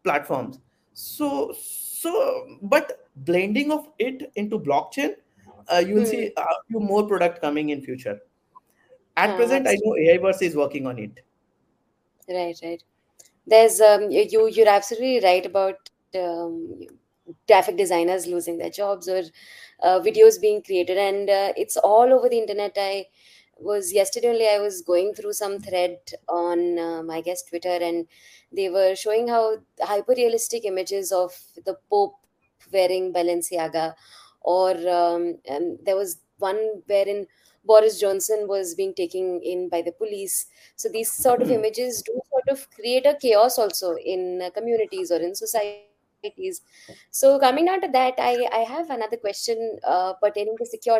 platforms. 0.02 0.58
So, 0.92 1.52
so, 1.58 2.58
but 2.62 3.08
blending 3.16 3.70
of 3.72 3.88
it 3.98 4.32
into 4.36 4.58
blockchain, 4.58 5.14
uh, 5.72 5.78
you 5.78 5.94
will 5.96 6.04
Hmm. 6.04 6.06
see 6.06 6.32
a 6.36 6.44
few 6.68 6.80
more 6.80 7.06
product 7.06 7.40
coming 7.40 7.70
in 7.70 7.82
future. 7.82 8.20
At 9.16 9.36
Ah, 9.36 9.36
present, 9.36 9.68
I 9.68 9.76
know 9.82 9.96
AI 9.96 10.18
Verse 10.18 10.42
is 10.42 10.56
working 10.56 10.86
on 10.86 10.98
it. 10.98 11.20
Right, 12.28 12.56
right. 12.62 12.82
There's 13.46 13.80
um 13.80 14.10
you 14.10 14.48
you're 14.48 14.68
absolutely 14.68 15.20
right 15.20 15.44
about 15.46 15.90
um 16.16 16.80
graphic 17.48 17.76
designers 17.76 18.26
losing 18.26 18.58
their 18.58 18.70
jobs 18.70 19.08
or 19.08 19.22
uh, 19.82 20.00
videos 20.00 20.40
being 20.40 20.62
created 20.62 20.98
and 20.98 21.30
uh, 21.30 21.52
it's 21.56 21.76
all 21.76 22.12
over 22.12 22.28
the 22.28 22.38
internet. 22.38 22.72
I 22.76 23.06
was 23.60 23.92
yesterday 23.92 24.28
only 24.28 24.48
I 24.48 24.58
was 24.58 24.82
going 24.82 25.14
through 25.14 25.32
some 25.34 25.60
thread 25.60 25.98
on 26.28 26.78
um, 26.78 27.10
I 27.10 27.20
guess 27.20 27.42
Twitter 27.42 27.78
and 27.80 28.06
they 28.52 28.68
were 28.70 28.94
showing 28.94 29.28
how 29.28 29.58
hyper 29.82 30.14
realistic 30.16 30.64
images 30.64 31.12
of 31.12 31.32
the 31.64 31.76
Pope 31.90 32.16
wearing 32.72 33.12
Balenciaga 33.12 33.94
or 34.40 34.70
um, 34.88 35.38
there 35.84 35.96
was 35.96 36.18
one 36.38 36.82
wherein 36.86 37.26
Boris 37.64 38.00
Johnson 38.00 38.46
was 38.48 38.74
being 38.74 38.94
taken 38.94 39.40
in 39.42 39.68
by 39.68 39.82
the 39.82 39.92
police 39.92 40.46
so 40.76 40.88
these 40.88 41.12
sort 41.12 41.42
of 41.42 41.48
Hmm. 41.48 41.54
images 41.58 42.02
do 42.02 42.20
sort 42.30 42.48
of 42.48 42.70
create 42.74 43.06
a 43.06 43.14
chaos 43.20 43.58
also 43.58 43.96
in 43.96 44.40
uh, 44.42 44.50
communities 44.50 45.10
or 45.10 45.16
in 45.18 45.34
societies. 45.34 46.02
So 47.10 47.38
coming 47.38 47.66
down 47.66 47.80
to 47.82 47.88
that, 47.92 48.14
I, 48.18 48.46
I 48.52 48.58
have 48.60 48.90
another 48.90 49.16
question 49.16 49.36
uh, 49.42 49.68
pertaining 50.22 50.22
to 50.28 50.30
secured 50.30 50.78
app. 50.84 50.92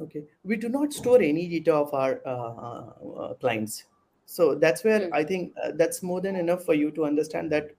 Okay, 0.00 0.24
we 0.42 0.56
do 0.56 0.68
not 0.68 0.92
store 0.92 1.22
any 1.22 1.48
data 1.48 1.72
of 1.74 1.94
our 1.94 2.20
uh, 2.26 2.90
uh, 3.20 3.34
clients. 3.34 3.84
So 4.26 4.54
that's 4.54 4.82
where 4.82 5.08
Hmm. 5.08 5.12
I 5.12 5.22
think 5.22 5.52
uh, 5.62 5.72
that's 5.74 6.02
more 6.02 6.20
than 6.20 6.34
enough 6.36 6.64
for 6.64 6.74
you 6.74 6.90
to 6.92 7.04
understand 7.04 7.52
that 7.52 7.70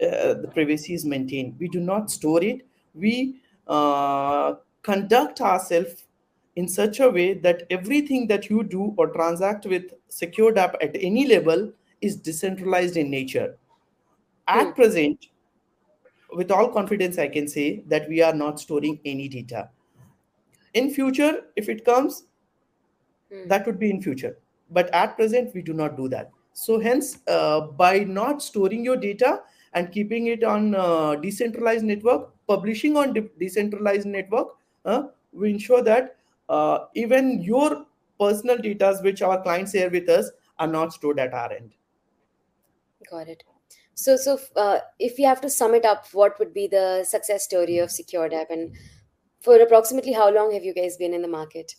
uh, 0.00 0.34
the 0.34 0.50
privacy 0.52 0.94
is 0.94 1.04
maintained. 1.04 1.56
We 1.58 1.68
do 1.68 1.80
not 1.80 2.10
store 2.10 2.42
it. 2.42 2.66
We 2.94 3.40
uh, 3.66 4.54
conduct 4.82 5.40
ourselves 5.40 6.04
in 6.56 6.68
such 6.68 7.00
a 7.00 7.08
way 7.08 7.34
that 7.34 7.64
everything 7.70 8.26
that 8.28 8.50
you 8.50 8.62
do 8.64 8.94
or 8.96 9.08
transact 9.08 9.66
with 9.66 9.92
secured 10.08 10.58
app 10.58 10.76
at 10.82 10.96
any 10.96 11.26
level 11.26 11.72
is 12.00 12.16
decentralized 12.16 12.96
in 12.96 13.10
nature. 13.10 13.56
Hmm. 14.48 14.58
At 14.60 14.74
present, 14.74 15.26
with 16.32 16.50
all 16.50 16.68
confidence, 16.68 17.18
I 17.18 17.28
can 17.28 17.46
say 17.48 17.82
that 17.86 18.08
we 18.08 18.22
are 18.22 18.34
not 18.34 18.60
storing 18.60 19.00
any 19.04 19.28
data. 19.28 19.70
In 20.74 20.90
future, 20.90 21.44
if 21.56 21.68
it 21.68 21.84
comes, 21.84 22.24
Hmm. 23.32 23.48
that 23.48 23.66
would 23.66 23.78
be 23.78 23.90
in 23.90 24.00
future 24.00 24.38
but 24.70 24.88
at 24.94 25.16
present 25.16 25.52
we 25.54 25.62
do 25.62 25.72
not 25.72 25.96
do 25.96 26.08
that 26.08 26.30
so 26.52 26.78
hence 26.78 27.18
uh, 27.28 27.60
by 27.60 28.00
not 28.00 28.42
storing 28.42 28.84
your 28.84 28.96
data 28.96 29.40
and 29.74 29.90
keeping 29.92 30.28
it 30.28 30.44
on 30.44 30.74
uh, 30.74 31.16
decentralized 31.16 31.84
network 31.84 32.30
publishing 32.46 32.96
on 32.96 33.12
de- 33.12 33.28
decentralized 33.40 34.06
network 34.06 34.48
uh, 34.84 35.02
we 35.32 35.50
ensure 35.50 35.82
that 35.82 36.15
uh, 36.48 36.78
even 36.94 37.42
your 37.42 37.86
personal 38.18 38.56
data 38.56 38.98
which 39.02 39.22
our 39.22 39.42
clients 39.42 39.72
share 39.72 39.90
with 39.90 40.08
us 40.08 40.30
are 40.58 40.66
not 40.66 40.92
stored 40.92 41.18
at 41.18 41.34
our 41.34 41.52
end 41.52 41.72
Got 43.10 43.28
it. 43.28 43.42
So, 43.94 44.16
so 44.16 44.38
uh, 44.56 44.78
if 44.98 45.18
you 45.18 45.26
have 45.26 45.40
to 45.40 45.50
sum 45.50 45.74
it 45.74 45.84
up, 45.84 46.06
what 46.12 46.38
would 46.38 46.52
be 46.52 46.66
the 46.66 47.04
success 47.04 47.44
story 47.44 47.78
of 47.78 47.90
Secured 47.90 48.34
App, 48.34 48.50
and 48.50 48.74
for 49.40 49.56
approximately 49.60 50.12
how 50.12 50.30
long 50.30 50.52
have 50.52 50.64
you 50.64 50.74
guys 50.74 50.96
been 50.96 51.14
in 51.14 51.22
the 51.22 51.28
market? 51.28 51.74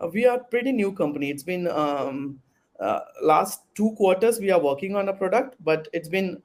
Uh, 0.00 0.08
we 0.08 0.26
are 0.26 0.38
pretty 0.38 0.72
new 0.72 0.92
company. 0.92 1.30
It's 1.30 1.42
been 1.42 1.68
um, 1.68 2.40
uh, 2.80 3.00
last 3.22 3.62
two 3.74 3.92
quarters 3.96 4.40
we 4.40 4.50
are 4.50 4.60
working 4.60 4.96
on 4.96 5.08
a 5.08 5.12
product, 5.12 5.56
but 5.60 5.86
it's 5.92 6.08
been 6.08 6.42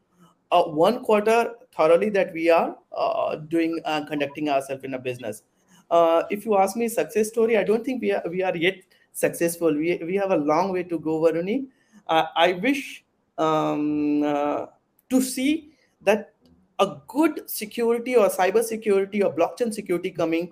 uh, 0.52 0.64
one 0.64 1.04
quarter 1.04 1.54
thoroughly 1.76 2.10
that 2.12 2.32
we 2.34 2.50
are 2.50 2.78
uh, 2.96 3.36
doing 3.36 3.80
uh, 3.86 4.06
conducting 4.06 4.50
ourselves 4.50 4.84
in 4.84 4.94
a 4.94 5.00
business. 5.00 5.44
Uh, 5.90 6.24
if 6.30 6.46
you 6.46 6.58
ask 6.58 6.76
me 6.76 6.88
success 6.88 7.30
story, 7.30 7.58
I 7.58 7.64
don't 7.64 7.84
think 7.86 8.02
we 8.02 8.12
are 8.12 8.24
we 8.30 8.44
are 8.44 8.56
yet 8.56 8.76
successful. 9.14 9.74
We 9.74 10.00
we 10.04 10.16
have 10.16 10.32
a 10.32 10.38
long 10.38 10.72
way 10.72 10.84
to 10.84 11.00
go, 11.00 11.22
Varuni. 11.22 11.68
Uh, 12.08 12.26
I 12.36 12.54
wish 12.54 13.04
um, 13.38 14.24
uh, 14.24 14.66
to 15.10 15.22
see 15.22 15.72
that 16.02 16.34
a 16.80 16.98
good 17.08 17.50
security 17.50 18.16
or 18.16 18.30
cyber 18.30 18.64
security 18.64 19.24
or 19.24 19.34
blockchain 19.34 19.74
security 19.74 20.12
coming 20.12 20.50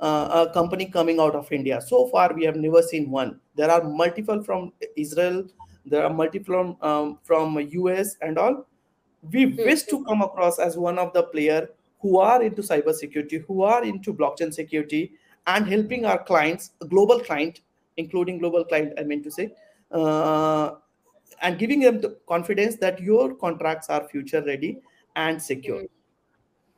uh, 0.00 0.46
a 0.48 0.52
company 0.52 0.86
coming 0.86 1.20
out 1.20 1.34
of 1.34 1.50
India. 1.52 1.80
So 1.80 2.06
far, 2.08 2.32
we 2.34 2.44
have 2.44 2.56
never 2.56 2.82
seen 2.82 3.10
one. 3.10 3.40
There 3.54 3.70
are 3.70 3.82
multiple 3.82 4.42
from 4.42 4.72
Israel, 4.96 5.44
there 5.84 6.04
are 6.04 6.12
multiple 6.12 6.76
from, 6.80 6.88
um, 6.90 7.18
from 7.24 7.58
US 7.58 8.16
and 8.20 8.38
all. 8.38 8.66
We 9.32 9.44
Hmm. 9.46 9.56
wish 9.56 9.82
to 9.84 10.04
come 10.04 10.22
across 10.22 10.58
as 10.58 10.76
one 10.76 10.98
of 10.98 11.12
the 11.12 11.22
player 11.22 11.68
who 12.00 12.18
are 12.18 12.42
into 12.42 12.62
cybersecurity, 12.62 13.44
who 13.46 13.62
are 13.62 13.84
into 13.84 14.12
blockchain 14.12 14.52
security, 14.52 15.12
and 15.46 15.66
helping 15.66 16.04
our 16.04 16.22
clients, 16.22 16.72
global 16.88 17.20
client, 17.20 17.60
including 17.96 18.38
global 18.38 18.64
client, 18.64 18.92
I 18.98 19.04
mean 19.04 19.22
to 19.22 19.30
say, 19.30 19.52
uh, 19.92 20.72
and 21.42 21.58
giving 21.58 21.80
them 21.80 22.00
the 22.00 22.16
confidence 22.28 22.76
that 22.76 23.00
your 23.00 23.34
contracts 23.34 23.88
are 23.88 24.06
future 24.08 24.42
ready 24.42 24.78
and 25.14 25.40
secure. 25.40 25.80
Hmm. 25.80 25.86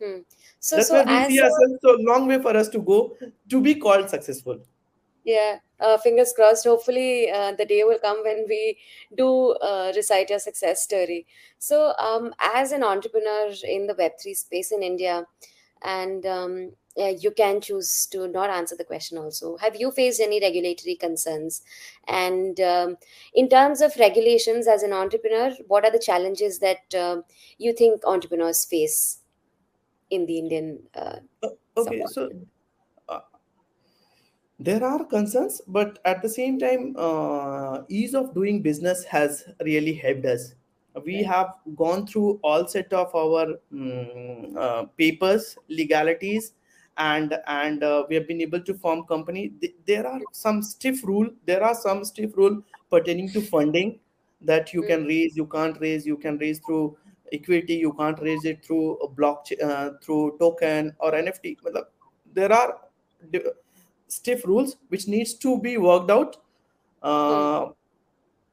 Hmm. 0.05 0.19
So, 0.61 0.77
That's 0.77 0.89
so 0.89 1.05
we 1.05 1.25
see 1.35 1.39
a 1.39 1.45
ourselves. 1.45 1.75
So 1.83 1.97
long 2.01 2.29
way 2.29 2.41
for 2.41 2.57
us 2.57 2.69
to 2.71 2.79
go 2.79 3.17
to 3.49 3.61
be 3.61 3.75
called 3.75 4.09
successful. 4.09 4.61
Yeah, 5.29 5.59
uh, 5.79 5.99
fingers 5.99 6.33
crossed. 6.35 6.65
Hopefully, 6.65 7.31
uh, 7.31 7.53
the 7.53 7.67
day 7.67 7.85
will 7.85 7.99
come 7.99 8.25
when 8.25 8.47
we 8.49 8.79
do 9.17 9.53
uh, 9.71 9.93
recite 9.95 10.31
your 10.31 10.39
success 10.39 10.83
story. 10.83 11.27
So, 11.59 11.95
um, 11.99 12.35
as 12.41 12.73
an 12.73 12.83
entrepreneur 12.83 13.53
in 13.63 13.87
the 13.87 13.95
Web 13.95 14.13
three 14.21 14.35
space 14.35 14.73
in 14.73 14.83
India, 14.83 15.27
and 15.83 16.27
um, 16.27 16.73
yeah, 16.97 17.11
you 17.11 17.31
can 17.31 17.61
choose 17.61 18.07
to 18.07 18.27
not 18.27 18.51
answer 18.51 18.75
the 18.75 18.85
question 18.85 19.19
also 19.19 19.57
have 19.59 19.77
you 19.77 19.93
faced 19.93 20.21
any 20.21 20.41
regulatory 20.41 20.97
concerns 20.97 21.63
and 22.09 22.59
um, 22.59 22.97
in 23.35 23.49
terms 23.49 23.81
of 23.81 23.97
regulations 24.01 24.67
as 24.67 24.83
an 24.83 24.93
entrepreneur 24.93 25.53
what 25.69 25.85
are 25.85 25.93
the 25.93 25.99
challenges 26.01 26.59
that 26.59 26.93
um, 26.97 27.23
you 27.59 27.73
think 27.73 28.03
entrepreneurs 28.05 28.65
face 28.65 29.21
in 30.11 30.27
the 30.27 30.41
indian 30.41 30.81
uh, 30.97 31.19
Okay, 31.79 32.03
so 32.07 32.29
there 34.59 34.83
are 34.85 35.05
concerns, 35.05 35.61
but 35.67 35.99
at 36.05 36.21
the 36.23 36.29
same 36.29 36.59
time, 36.59 36.95
uh, 36.99 37.83
ease 37.89 38.15
of 38.15 38.35
doing 38.35 38.61
business 38.63 39.05
has 39.05 39.45
really 39.65 39.95
helped 39.95 40.25
us. 40.27 40.55
We 41.05 41.23
have 41.23 41.55
gone 41.77 42.07
through 42.09 42.41
all 42.43 42.67
set 42.67 42.93
of 42.93 43.15
our 43.15 43.55
mm, 43.73 44.57
uh, 44.57 44.85
papers, 44.99 45.57
legalities, 45.69 46.55
and 46.97 47.39
and 47.47 47.85
uh, 47.85 48.05
we 48.09 48.17
have 48.17 48.27
been 48.27 48.41
able 48.41 48.61
to 48.63 48.75
form 48.75 49.05
company. 49.05 49.51
Th- 49.61 49.75
There 49.87 50.05
are 50.07 50.21
some 50.33 50.61
stiff 50.63 51.05
rule. 51.05 51.29
There 51.47 51.63
are 51.63 51.75
some 51.75 52.05
stiff 52.05 52.37
rule 52.37 52.63
pertaining 52.91 53.31
to 53.31 53.41
funding 53.41 54.01
that 54.41 54.73
you 54.73 54.83
can 54.83 55.05
raise, 55.05 55.37
you 55.37 55.47
can't 55.47 55.81
raise, 55.81 56.05
you 56.05 56.17
can 56.17 56.37
raise 56.39 56.59
through 56.59 56.97
equity, 57.33 57.75
you 57.75 57.93
can't 57.93 58.21
raise 58.21 58.45
it 58.45 58.65
through 58.65 58.97
a 58.97 59.09
blockchain, 59.09 59.63
uh, 59.63 59.91
through 60.03 60.37
token 60.41 60.97
or 60.99 61.15
NFT. 61.15 61.57
There 62.33 62.53
are 62.53 62.81
stiff 64.09 64.45
rules 64.47 64.77
which 64.89 65.07
needs 65.07 65.35
to 65.35 65.61
be 65.61 65.77
worked 65.79 66.11
out. 66.11 66.37
Mm, 67.03 67.69
uh, 67.69 67.73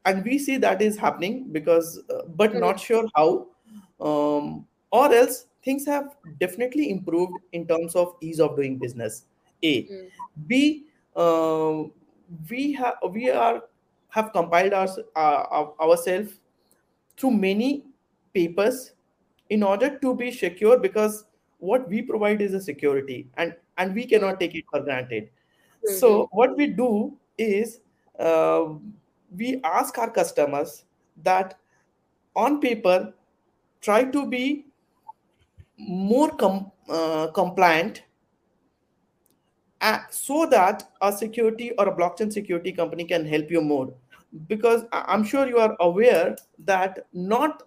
and 0.06 0.24
we 0.24 0.38
see 0.38 0.58
that 0.58 0.82
is 0.82 0.98
happening 0.98 1.48
because 1.52 2.02
uh, 2.10 2.24
but 2.36 2.54
mm, 2.54 2.60
not 2.60 2.80
sure 2.80 3.08
how. 3.15 3.48
Um, 4.00 4.68
or 4.91 5.13
else 5.13 5.48
things 5.63 5.86
have 5.86 6.15
definitely 6.39 6.91
improved 6.91 7.34
in 7.54 7.65
terms 7.68 7.96
of 7.96 8.15
ease 8.22 8.39
of 8.39 8.56
doing 8.56 8.78
business. 8.78 9.26
A. 9.63 9.84
Mm, 9.84 10.10
b 10.48 10.86
uh, 11.15 11.84
we 12.50 12.74
have 12.74 12.96
we 13.12 13.30
are 13.30 13.63
have 14.10 14.32
compiled 14.32 14.74
our, 14.74 14.88
uh, 15.15 15.65
ourselves 15.82 16.34
through 17.18 17.32
many 17.32 17.84
papers 18.34 18.94
in 19.50 19.63
order 19.63 19.98
to 20.00 20.15
be 20.15 20.32
secure 20.32 20.78
because 20.80 21.26
what 21.60 21.88
we 21.89 22.02
provide 22.02 22.41
is 22.41 22.54
a 22.54 22.62
security 22.62 23.28
and 23.38 23.56
and 23.78 23.94
we 23.94 24.06
cannot 24.06 24.39
take 24.39 24.56
it 24.56 24.65
for 24.72 24.82
granted. 24.82 25.30
So 25.88 26.28
what 26.32 26.56
we 26.58 26.67
do 26.67 27.17
is 27.38 27.80
uh, 28.19 28.65
we 29.36 29.60
ask 29.63 29.98
our 29.98 30.10
customers 30.10 30.86
that 31.24 31.58
on 32.36 32.60
paper 32.60 33.13
try 33.82 34.04
to 34.04 34.26
be 34.28 34.65
more 35.78 36.30
com- 36.36 36.71
uh, 36.89 37.28
compliant 37.28 38.04
uh, 39.82 40.00
so 40.10 40.45
that 40.45 40.89
a 41.02 41.12
security 41.12 41.71
or 41.78 41.88
a 41.89 41.95
blockchain 41.95 42.32
security 42.32 42.71
company 42.71 43.04
can 43.06 43.26
help 43.26 43.52
you 43.52 43.62
more. 43.62 43.93
Because 44.48 44.84
I- 44.91 45.06
i'm 45.08 45.24
sure 45.24 45.48
you 45.48 45.58
are 45.60 45.76
aware 45.80 46.36
that 46.60 47.08
not 47.13 47.63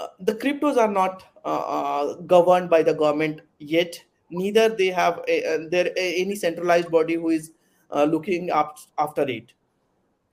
uh, 0.00 0.08
the 0.20 0.34
cryptos 0.34 0.76
are 0.76 0.90
not 0.90 1.24
uh, 1.44 1.48
uh, 1.48 2.14
governed 2.34 2.70
by 2.70 2.82
the 2.82 2.94
government 2.94 3.40
yet 3.58 4.02
neither 4.30 4.68
they 4.68 4.88
have 4.88 5.20
a, 5.28 5.66
there 5.70 5.90
any 5.96 6.34
centralized 6.34 6.90
body 6.90 7.14
who 7.14 7.30
is 7.30 7.52
uh, 7.90 8.04
looking 8.04 8.50
up 8.50 8.78
after 8.98 9.22
it 9.28 9.52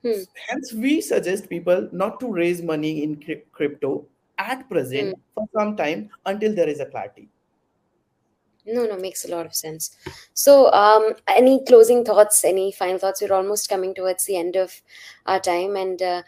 Hmm. 0.02 0.22
hence 0.48 0.72
we 0.72 1.00
suggest 1.00 1.48
people 1.48 1.88
not 1.92 2.18
to 2.20 2.32
raise 2.32 2.62
money 2.62 3.02
in 3.04 3.16
cryp- 3.16 3.44
crypto 3.52 4.06
at 4.38 4.68
present 4.68 5.16
for 5.34 5.46
some 5.56 5.76
time 5.76 6.10
until 6.26 6.54
there 6.54 6.68
is 6.68 6.80
a 6.80 6.86
clarity 6.86 7.28
No, 8.64 8.86
no, 8.86 8.96
makes 8.96 9.24
a 9.24 9.28
lot 9.28 9.44
of 9.46 9.54
sense. 9.54 9.96
So, 10.34 10.70
um, 10.72 11.14
any 11.26 11.64
closing 11.64 12.04
thoughts, 12.04 12.44
any 12.44 12.70
final 12.70 12.98
thoughts? 12.98 13.20
We're 13.20 13.32
almost 13.32 13.68
coming 13.68 13.92
towards 13.92 14.24
the 14.24 14.36
end 14.36 14.54
of 14.54 14.80
our 15.26 15.40
time, 15.40 15.76
and 15.76 16.00
uh, 16.00 16.22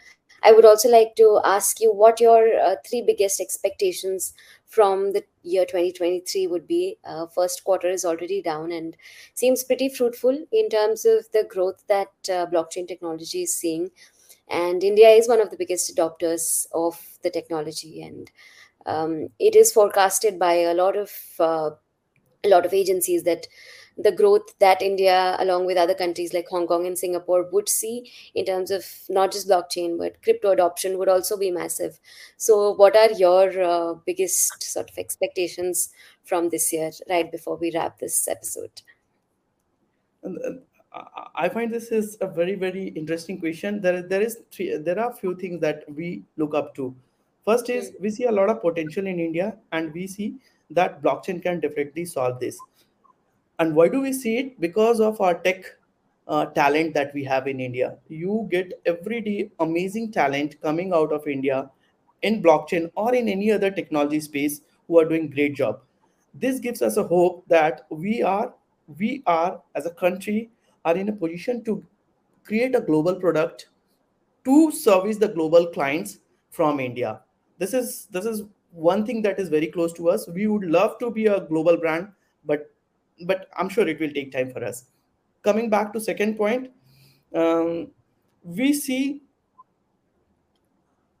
I 0.45 0.51
would 0.51 0.65
also 0.65 0.89
like 0.89 1.15
to 1.15 1.39
ask 1.43 1.81
you 1.81 1.91
what 1.91 2.19
your 2.21 2.59
uh, 2.59 2.75
three 2.87 3.01
biggest 3.01 3.41
expectations 3.41 4.33
from 4.67 5.13
the 5.13 5.23
year 5.43 5.65
2023 5.65 6.47
would 6.47 6.67
be. 6.67 6.97
Uh, 7.03 7.25
first 7.27 7.63
quarter 7.63 7.89
is 7.89 8.05
already 8.05 8.41
down 8.41 8.71
and 8.71 8.95
seems 9.33 9.63
pretty 9.63 9.89
fruitful 9.89 10.45
in 10.51 10.69
terms 10.69 11.05
of 11.05 11.25
the 11.33 11.43
growth 11.43 11.83
that 11.87 12.09
uh, 12.29 12.45
blockchain 12.45 12.87
technology 12.87 13.43
is 13.43 13.57
seeing. 13.57 13.89
And 14.49 14.83
India 14.83 15.09
is 15.09 15.27
one 15.27 15.41
of 15.41 15.49
the 15.51 15.57
biggest 15.57 15.95
adopters 15.95 16.67
of 16.73 17.01
the 17.23 17.31
technology, 17.31 18.01
and 18.03 18.31
um, 18.85 19.29
it 19.39 19.55
is 19.55 19.73
forecasted 19.73 20.39
by 20.39 20.53
a 20.55 20.73
lot 20.75 20.97
of 20.97 21.11
uh, 21.39 21.71
a 22.43 22.49
lot 22.49 22.65
of 22.65 22.73
agencies 22.73 23.23
that 23.23 23.47
the 23.97 24.11
growth 24.11 24.57
that 24.59 24.81
India, 24.81 25.35
along 25.39 25.65
with 25.65 25.77
other 25.77 25.93
countries 25.93 26.33
like 26.33 26.47
Hong 26.49 26.67
Kong 26.67 26.85
and 26.85 26.97
Singapore, 26.97 27.49
would 27.51 27.69
see 27.69 28.11
in 28.33 28.45
terms 28.45 28.71
of 28.71 28.85
not 29.09 29.31
just 29.31 29.47
blockchain 29.47 29.97
but 29.97 30.21
crypto 30.21 30.51
adoption 30.51 30.97
would 30.97 31.09
also 31.09 31.37
be 31.37 31.51
massive. 31.51 31.99
So, 32.37 32.73
what 32.73 32.95
are 32.95 33.11
your 33.11 33.63
uh, 33.63 33.93
biggest 34.05 34.61
sort 34.63 34.89
of 34.89 34.97
expectations 34.97 35.93
from 36.23 36.49
this 36.49 36.73
year, 36.73 36.91
right 37.09 37.31
before 37.31 37.57
we 37.57 37.71
wrap 37.73 37.99
this 37.99 38.27
episode? 38.27 38.81
I 41.35 41.49
find 41.49 41.73
this 41.73 41.91
is 41.91 42.17
a 42.21 42.27
very 42.27 42.55
very 42.55 42.87
interesting 42.89 43.39
question. 43.39 43.81
There 43.81 44.01
there 44.01 44.21
is 44.21 44.37
three, 44.51 44.77
there 44.77 44.99
are 44.99 45.13
few 45.13 45.35
things 45.35 45.59
that 45.61 45.83
we 45.93 46.23
look 46.37 46.55
up 46.55 46.73
to. 46.75 46.95
First 47.45 47.69
is 47.69 47.91
Mm, 47.91 47.99
we 47.99 48.09
see 48.09 48.25
a 48.25 48.31
lot 48.31 48.49
of 48.49 48.61
potential 48.61 49.05
in 49.05 49.19
India, 49.19 49.57
and 49.71 49.93
we 49.93 50.07
see 50.07 50.35
that 50.71 51.01
blockchain 51.01 51.41
can 51.41 51.59
definitely 51.59 52.05
solve 52.05 52.39
this. 52.39 52.57
And 53.59 53.75
why 53.75 53.87
do 53.89 54.01
we 54.01 54.13
see 54.13 54.37
it? 54.37 54.59
Because 54.59 54.99
of 54.99 55.21
our 55.21 55.33
tech 55.35 55.65
uh, 56.27 56.45
talent 56.47 56.93
that 56.93 57.13
we 57.13 57.23
have 57.23 57.47
in 57.47 57.59
India. 57.59 57.97
You 58.07 58.47
get 58.51 58.73
every 58.85 59.21
day 59.21 59.51
amazing 59.59 60.11
talent 60.11 60.59
coming 60.61 60.93
out 60.93 61.11
of 61.11 61.27
India 61.27 61.69
in 62.21 62.41
blockchain 62.41 62.91
or 62.95 63.13
in 63.13 63.29
any 63.29 63.51
other 63.51 63.69
technology 63.71 64.19
space 64.19 64.61
who 64.87 64.99
are 64.99 65.05
doing 65.05 65.29
great 65.29 65.55
job. 65.55 65.81
This 66.33 66.59
gives 66.59 66.81
us 66.81 66.97
a 66.97 67.03
hope 67.03 67.43
that 67.47 67.85
we 67.89 68.21
are 68.23 68.53
we 68.99 69.23
are 69.25 69.61
as 69.73 69.85
a 69.85 69.91
country 69.91 70.51
are 70.83 70.95
in 70.95 71.09
a 71.09 71.13
position 71.13 71.63
to 71.63 71.83
create 72.43 72.75
a 72.75 72.81
global 72.81 73.15
product 73.15 73.69
to 74.45 74.71
service 74.71 75.17
the 75.17 75.27
global 75.27 75.67
clients 75.67 76.19
from 76.51 76.79
India. 76.79 77.21
This 77.57 77.73
is 77.73 78.07
this 78.11 78.25
is 78.25 78.43
one 78.71 79.05
thing 79.05 79.21
that 79.23 79.39
is 79.39 79.49
very 79.49 79.67
close 79.67 79.93
to 79.93 80.09
us. 80.09 80.27
We 80.27 80.47
would 80.47 80.65
love 80.65 80.99
to 80.99 81.11
be 81.11 81.27
a 81.27 81.41
global 81.41 81.77
brand, 81.77 82.09
but 82.45 82.71
but 83.21 83.47
I'm 83.57 83.69
sure 83.69 83.87
it 83.87 83.99
will 83.99 84.11
take 84.11 84.31
time 84.31 84.51
for 84.51 84.63
us. 84.63 84.85
Coming 85.43 85.69
back 85.69 85.93
to 85.93 85.99
second 85.99 86.35
point, 86.35 86.71
um, 87.33 87.91
we 88.43 88.73
see 88.73 89.21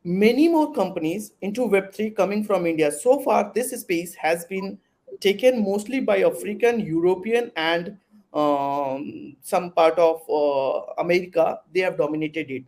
many 0.03 0.47
more 0.47 0.73
companies 0.73 1.33
into 1.41 1.61
Web3 1.61 2.15
coming 2.15 2.43
from 2.43 2.65
India. 2.65 2.91
So 2.91 3.19
far, 3.19 3.51
this 3.53 3.71
space 3.79 4.13
has 4.15 4.45
been 4.45 4.77
taken 5.19 5.63
mostly 5.63 5.99
by 5.99 6.23
African, 6.23 6.79
European, 6.79 7.51
and 7.55 7.97
um, 8.33 9.35
some 9.41 9.71
part 9.71 9.97
of 9.97 10.21
uh, 10.29 10.93
America. 11.01 11.59
They 11.73 11.81
have 11.81 11.97
dominated 11.97 12.51
it. 12.51 12.63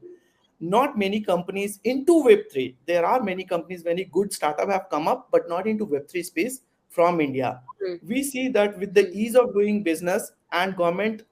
Not 0.60 0.98
many 0.98 1.22
companies 1.22 1.80
into 1.84 2.24
Web3. 2.24 2.76
There 2.88 3.06
are 3.06 3.22
many 3.22 3.44
companies, 3.44 3.84
many 3.84 4.06
good 4.06 4.34
startup 4.34 4.70
have 4.70 4.90
come 4.90 5.08
up, 5.08 5.28
but 5.32 5.48
not 5.48 5.68
into 5.68 5.86
Web3 5.86 6.26
space 6.26 6.62
from 6.90 7.22
India. 7.22 7.62
mm, 7.86 8.00
We 8.04 8.24
see 8.24 8.48
that 8.50 8.78
with 8.80 8.94
the 8.94 9.10
ease 9.12 9.36
of 9.36 9.54
doing 9.54 9.84
business 9.84 10.32
and 10.52 10.76
government 10.76 11.24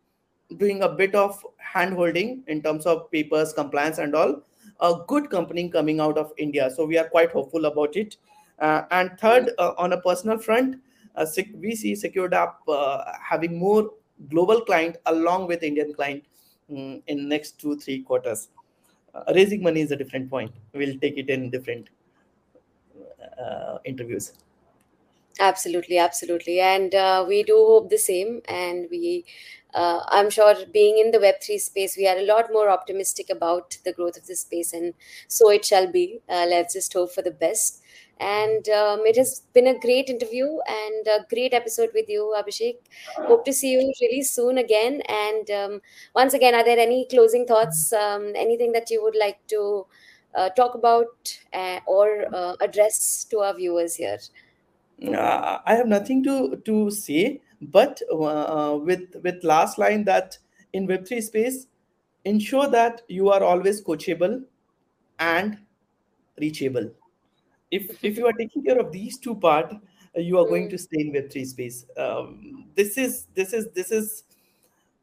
doing 0.57 0.83
a 0.83 0.89
bit 0.89 1.15
of 1.15 1.43
hand 1.57 1.95
holding 1.95 2.43
in 2.47 2.61
terms 2.61 2.85
of 2.85 3.09
papers, 3.11 3.53
compliance, 3.53 3.97
and 3.97 4.15
all, 4.15 4.43
a 4.79 4.93
good 5.07 5.29
company 5.29 5.69
coming 5.69 5.99
out 5.99 6.17
of 6.17 6.31
India. 6.37 6.69
So 6.69 6.85
we 6.85 6.97
are 6.97 7.07
quite 7.07 7.31
hopeful 7.31 7.65
about 7.65 7.95
it. 7.95 8.17
Uh, 8.59 8.83
and 8.91 9.17
third, 9.19 9.51
uh, 9.57 9.73
on 9.77 9.93
a 9.93 10.01
personal 10.01 10.37
front, 10.37 10.81
uh, 11.15 11.25
we 11.55 11.75
see 11.75 11.93
SecureDApp 11.93 12.53
uh, 12.67 13.03
having 13.21 13.57
more 13.57 13.91
global 14.29 14.61
client 14.61 14.97
along 15.07 15.47
with 15.47 15.63
Indian 15.63 15.93
client 15.93 16.23
mm, 16.71 17.01
in 17.07 17.27
next 17.27 17.59
two 17.59 17.77
three 17.77 18.01
quarters. 18.01 18.49
Uh, 19.13 19.23
raising 19.33 19.63
money 19.63 19.81
is 19.81 19.91
a 19.91 19.95
different 19.95 20.29
point. 20.29 20.51
We'll 20.73 20.97
take 20.99 21.17
it 21.17 21.29
in 21.29 21.49
different 21.49 21.89
uh, 23.41 23.77
interviews. 23.85 24.33
Absolutely, 25.39 25.97
absolutely. 25.97 26.59
And 26.61 26.95
uh, 26.95 27.25
we 27.27 27.43
do 27.43 27.55
hope 27.55 27.89
the 27.89 27.97
same. 27.97 28.41
And 28.47 28.87
we, 28.89 29.25
uh, 29.73 29.99
I'm 30.07 30.29
sure, 30.29 30.55
being 30.71 30.97
in 30.97 31.11
the 31.11 31.19
Web3 31.19 31.57
space, 31.57 31.97
we 31.97 32.07
are 32.07 32.17
a 32.17 32.25
lot 32.25 32.45
more 32.53 32.69
optimistic 32.69 33.29
about 33.29 33.77
the 33.83 33.91
growth 33.91 34.15
of 34.17 34.27
this 34.27 34.41
space. 34.41 34.71
And 34.71 34.93
so 35.27 35.49
it 35.51 35.65
shall 35.65 35.91
be. 35.91 36.21
Uh, 36.29 36.45
let's 36.47 36.73
just 36.73 36.93
hope 36.93 37.11
for 37.13 37.21
the 37.21 37.31
best. 37.31 37.81
And 38.17 38.69
um, 38.69 39.01
it 39.05 39.17
has 39.17 39.41
been 39.51 39.67
a 39.67 39.77
great 39.77 40.07
interview 40.09 40.45
and 40.69 41.05
a 41.05 41.25
great 41.29 41.53
episode 41.53 41.89
with 41.93 42.07
you, 42.07 42.33
Abhishek. 42.37 42.77
Hope 43.27 43.43
to 43.43 43.51
see 43.51 43.71
you 43.73 43.91
really 44.01 44.23
soon 44.23 44.57
again. 44.57 45.01
And 45.09 45.51
um, 45.51 45.81
once 46.15 46.33
again, 46.33 46.55
are 46.55 46.63
there 46.63 46.79
any 46.79 47.07
closing 47.09 47.45
thoughts, 47.45 47.91
um, 47.91 48.31
anything 48.37 48.71
that 48.71 48.89
you 48.89 49.03
would 49.03 49.17
like 49.17 49.45
to 49.47 49.85
uh, 50.33 50.47
talk 50.51 50.75
about 50.75 51.37
uh, 51.51 51.81
or 51.85 52.33
uh, 52.33 52.55
address 52.61 53.25
to 53.31 53.39
our 53.39 53.53
viewers 53.53 53.95
here? 53.95 54.19
Uh, 55.03 55.59
I 55.65 55.75
have 55.75 55.87
nothing 55.87 56.23
to 56.23 56.61
to 56.65 56.89
say, 56.89 57.41
but 57.61 58.01
uh, 58.11 58.77
with 58.81 59.15
with 59.23 59.43
last 59.43 59.77
line 59.77 60.05
that 60.05 60.37
in 60.73 60.87
Web 60.87 61.05
three 61.05 61.21
space, 61.21 61.67
ensure 62.23 62.67
that 62.69 63.01
you 63.07 63.29
are 63.29 63.43
always 63.43 63.83
coachable 63.83 64.43
and 65.19 65.57
reachable. 66.39 66.89
If 67.71 68.03
if 68.03 68.17
you 68.17 68.25
are 68.25 68.33
taking 68.33 68.63
care 68.63 68.79
of 68.79 68.91
these 68.91 69.17
two 69.17 69.35
part, 69.35 69.73
uh, 69.73 70.19
you 70.21 70.39
are 70.39 70.45
going 70.45 70.69
to 70.69 70.77
stay 70.77 71.01
in 71.01 71.11
Web 71.13 71.29
three 71.29 71.45
space. 71.45 71.85
Um, 71.97 72.65
this 72.75 72.97
is 72.97 73.27
this 73.35 73.51
is 73.51 73.67
this 73.73 73.91
is 73.91 74.23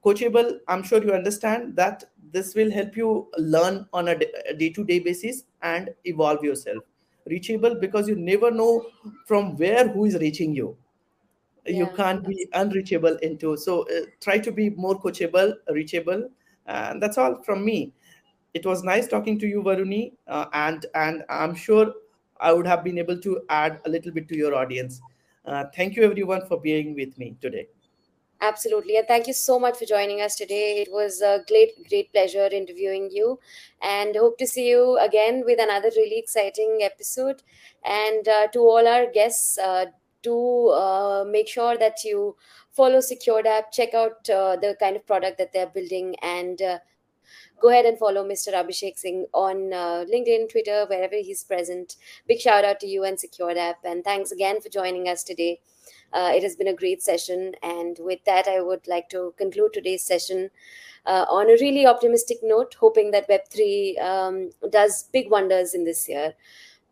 coachable. 0.04 0.58
I'm 0.68 0.82
sure 0.82 1.04
you 1.04 1.12
understand 1.12 1.76
that 1.76 2.04
this 2.32 2.54
will 2.54 2.70
help 2.70 2.96
you 2.96 3.28
learn 3.36 3.86
on 3.92 4.08
a 4.08 4.16
day 4.16 4.70
to 4.70 4.84
day 4.84 5.00
basis 5.00 5.44
and 5.60 5.90
evolve 6.04 6.42
yourself. 6.42 6.82
Reachable 7.26 7.76
because 7.76 8.08
you 8.08 8.16
never 8.16 8.50
know 8.50 8.86
from 9.26 9.56
where 9.56 9.88
who 9.88 10.04
is 10.06 10.16
reaching 10.16 10.54
you. 10.54 10.76
You 11.66 11.86
can't 11.96 12.26
be 12.26 12.48
unreachable 12.54 13.16
into 13.18 13.56
so 13.56 13.82
uh, 13.82 14.06
try 14.20 14.38
to 14.38 14.50
be 14.50 14.70
more 14.70 15.00
coachable 15.00 15.54
reachable 15.70 16.28
and 16.66 17.00
that's 17.02 17.18
all 17.18 17.42
from 17.44 17.64
me. 17.64 17.92
It 18.54 18.66
was 18.66 18.82
nice 18.82 19.06
talking 19.06 19.38
to 19.38 19.46
you 19.46 19.62
varuni 19.62 20.12
uh, 20.28 20.46
and 20.52 20.86
and 20.94 21.24
i'm 21.30 21.54
sure 21.54 21.92
i 22.40 22.52
would 22.52 22.66
have 22.66 22.82
been 22.84 22.98
able 22.98 23.18
to 23.20 23.40
add 23.48 23.80
a 23.86 23.88
little 23.90 24.12
bit 24.12 24.28
to 24.28 24.36
your 24.36 24.54
audience. 24.54 25.00
Uh, 25.46 25.64
thank 25.76 25.96
you 25.96 26.02
everyone 26.04 26.46
for 26.46 26.60
being 26.60 26.94
with 26.94 27.16
me 27.18 27.36
today 27.40 27.66
Absolutely. 28.42 28.96
And 28.96 29.06
thank 29.06 29.28
you 29.28 29.32
so 29.32 29.58
much 29.58 29.78
for 29.78 29.84
joining 29.84 30.20
us 30.20 30.34
today. 30.34 30.82
It 30.82 30.88
was 30.90 31.20
a 31.22 31.44
great, 31.46 31.88
great 31.88 32.12
pleasure 32.12 32.48
interviewing 32.50 33.08
you 33.12 33.38
and 33.80 34.16
hope 34.16 34.36
to 34.38 34.46
see 34.48 34.68
you 34.68 34.98
again 34.98 35.44
with 35.46 35.60
another 35.60 35.90
really 35.96 36.18
exciting 36.18 36.80
episode. 36.82 37.42
And 37.84 38.26
uh, 38.26 38.48
to 38.48 38.58
all 38.58 38.88
our 38.88 39.06
guests, 39.06 39.58
uh, 39.58 39.86
do 40.22 40.70
uh, 40.70 41.24
make 41.24 41.48
sure 41.48 41.78
that 41.78 42.02
you 42.04 42.36
follow 42.72 42.98
SecureDApp, 42.98 43.70
check 43.72 43.94
out 43.94 44.28
uh, 44.28 44.56
the 44.56 44.76
kind 44.80 44.96
of 44.96 45.06
product 45.06 45.38
that 45.38 45.52
they're 45.52 45.66
building, 45.66 46.14
and 46.22 46.62
uh, 46.62 46.78
go 47.60 47.70
ahead 47.70 47.86
and 47.86 47.98
follow 47.98 48.24
Mr. 48.24 48.52
Abhishek 48.52 48.98
Singh 48.98 49.26
on 49.34 49.72
uh, 49.72 50.04
LinkedIn, 50.12 50.48
Twitter, 50.50 50.86
wherever 50.88 51.16
he's 51.16 51.44
present. 51.44 51.96
Big 52.28 52.40
shout 52.40 52.64
out 52.64 52.80
to 52.80 52.86
you 52.86 53.04
and 53.04 53.18
SecureDApp, 53.18 53.76
and 53.84 54.04
thanks 54.04 54.30
again 54.32 54.60
for 54.60 54.68
joining 54.68 55.08
us 55.08 55.24
today. 55.24 55.60
Uh, 56.12 56.32
it 56.34 56.42
has 56.42 56.56
been 56.56 56.68
a 56.68 56.74
great 56.74 57.02
session, 57.02 57.54
and 57.62 57.98
with 58.00 58.24
that, 58.24 58.46
I 58.48 58.60
would 58.60 58.86
like 58.86 59.08
to 59.10 59.34
conclude 59.36 59.72
today's 59.72 60.04
session. 60.04 60.50
Uh, 61.04 61.26
on 61.28 61.50
a 61.50 61.56
really 61.60 61.84
optimistic 61.84 62.38
note, 62.42 62.76
hoping 62.78 63.10
that 63.10 63.28
Web3 63.28 64.00
um, 64.00 64.50
does 64.70 65.08
big 65.12 65.30
wonders 65.30 65.74
in 65.74 65.84
this 65.84 66.08
year. 66.08 66.34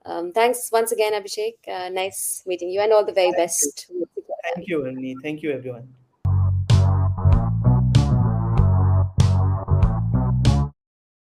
Um, 0.04 0.32
thanks 0.32 0.70
once 0.72 0.90
again, 0.90 1.12
Abhishek. 1.12 1.54
Uh, 1.68 1.90
nice 1.90 2.42
meeting 2.46 2.70
you, 2.70 2.80
and 2.80 2.92
all 2.92 3.04
the 3.04 3.12
very 3.12 3.30
Thank 3.32 3.36
best. 3.36 3.86
you. 3.90 4.08
Thank 4.54 4.66
you, 4.66 4.86
Ernie. 4.86 5.14
Thank 5.22 5.42
you, 5.42 5.52
everyone. 5.52 5.88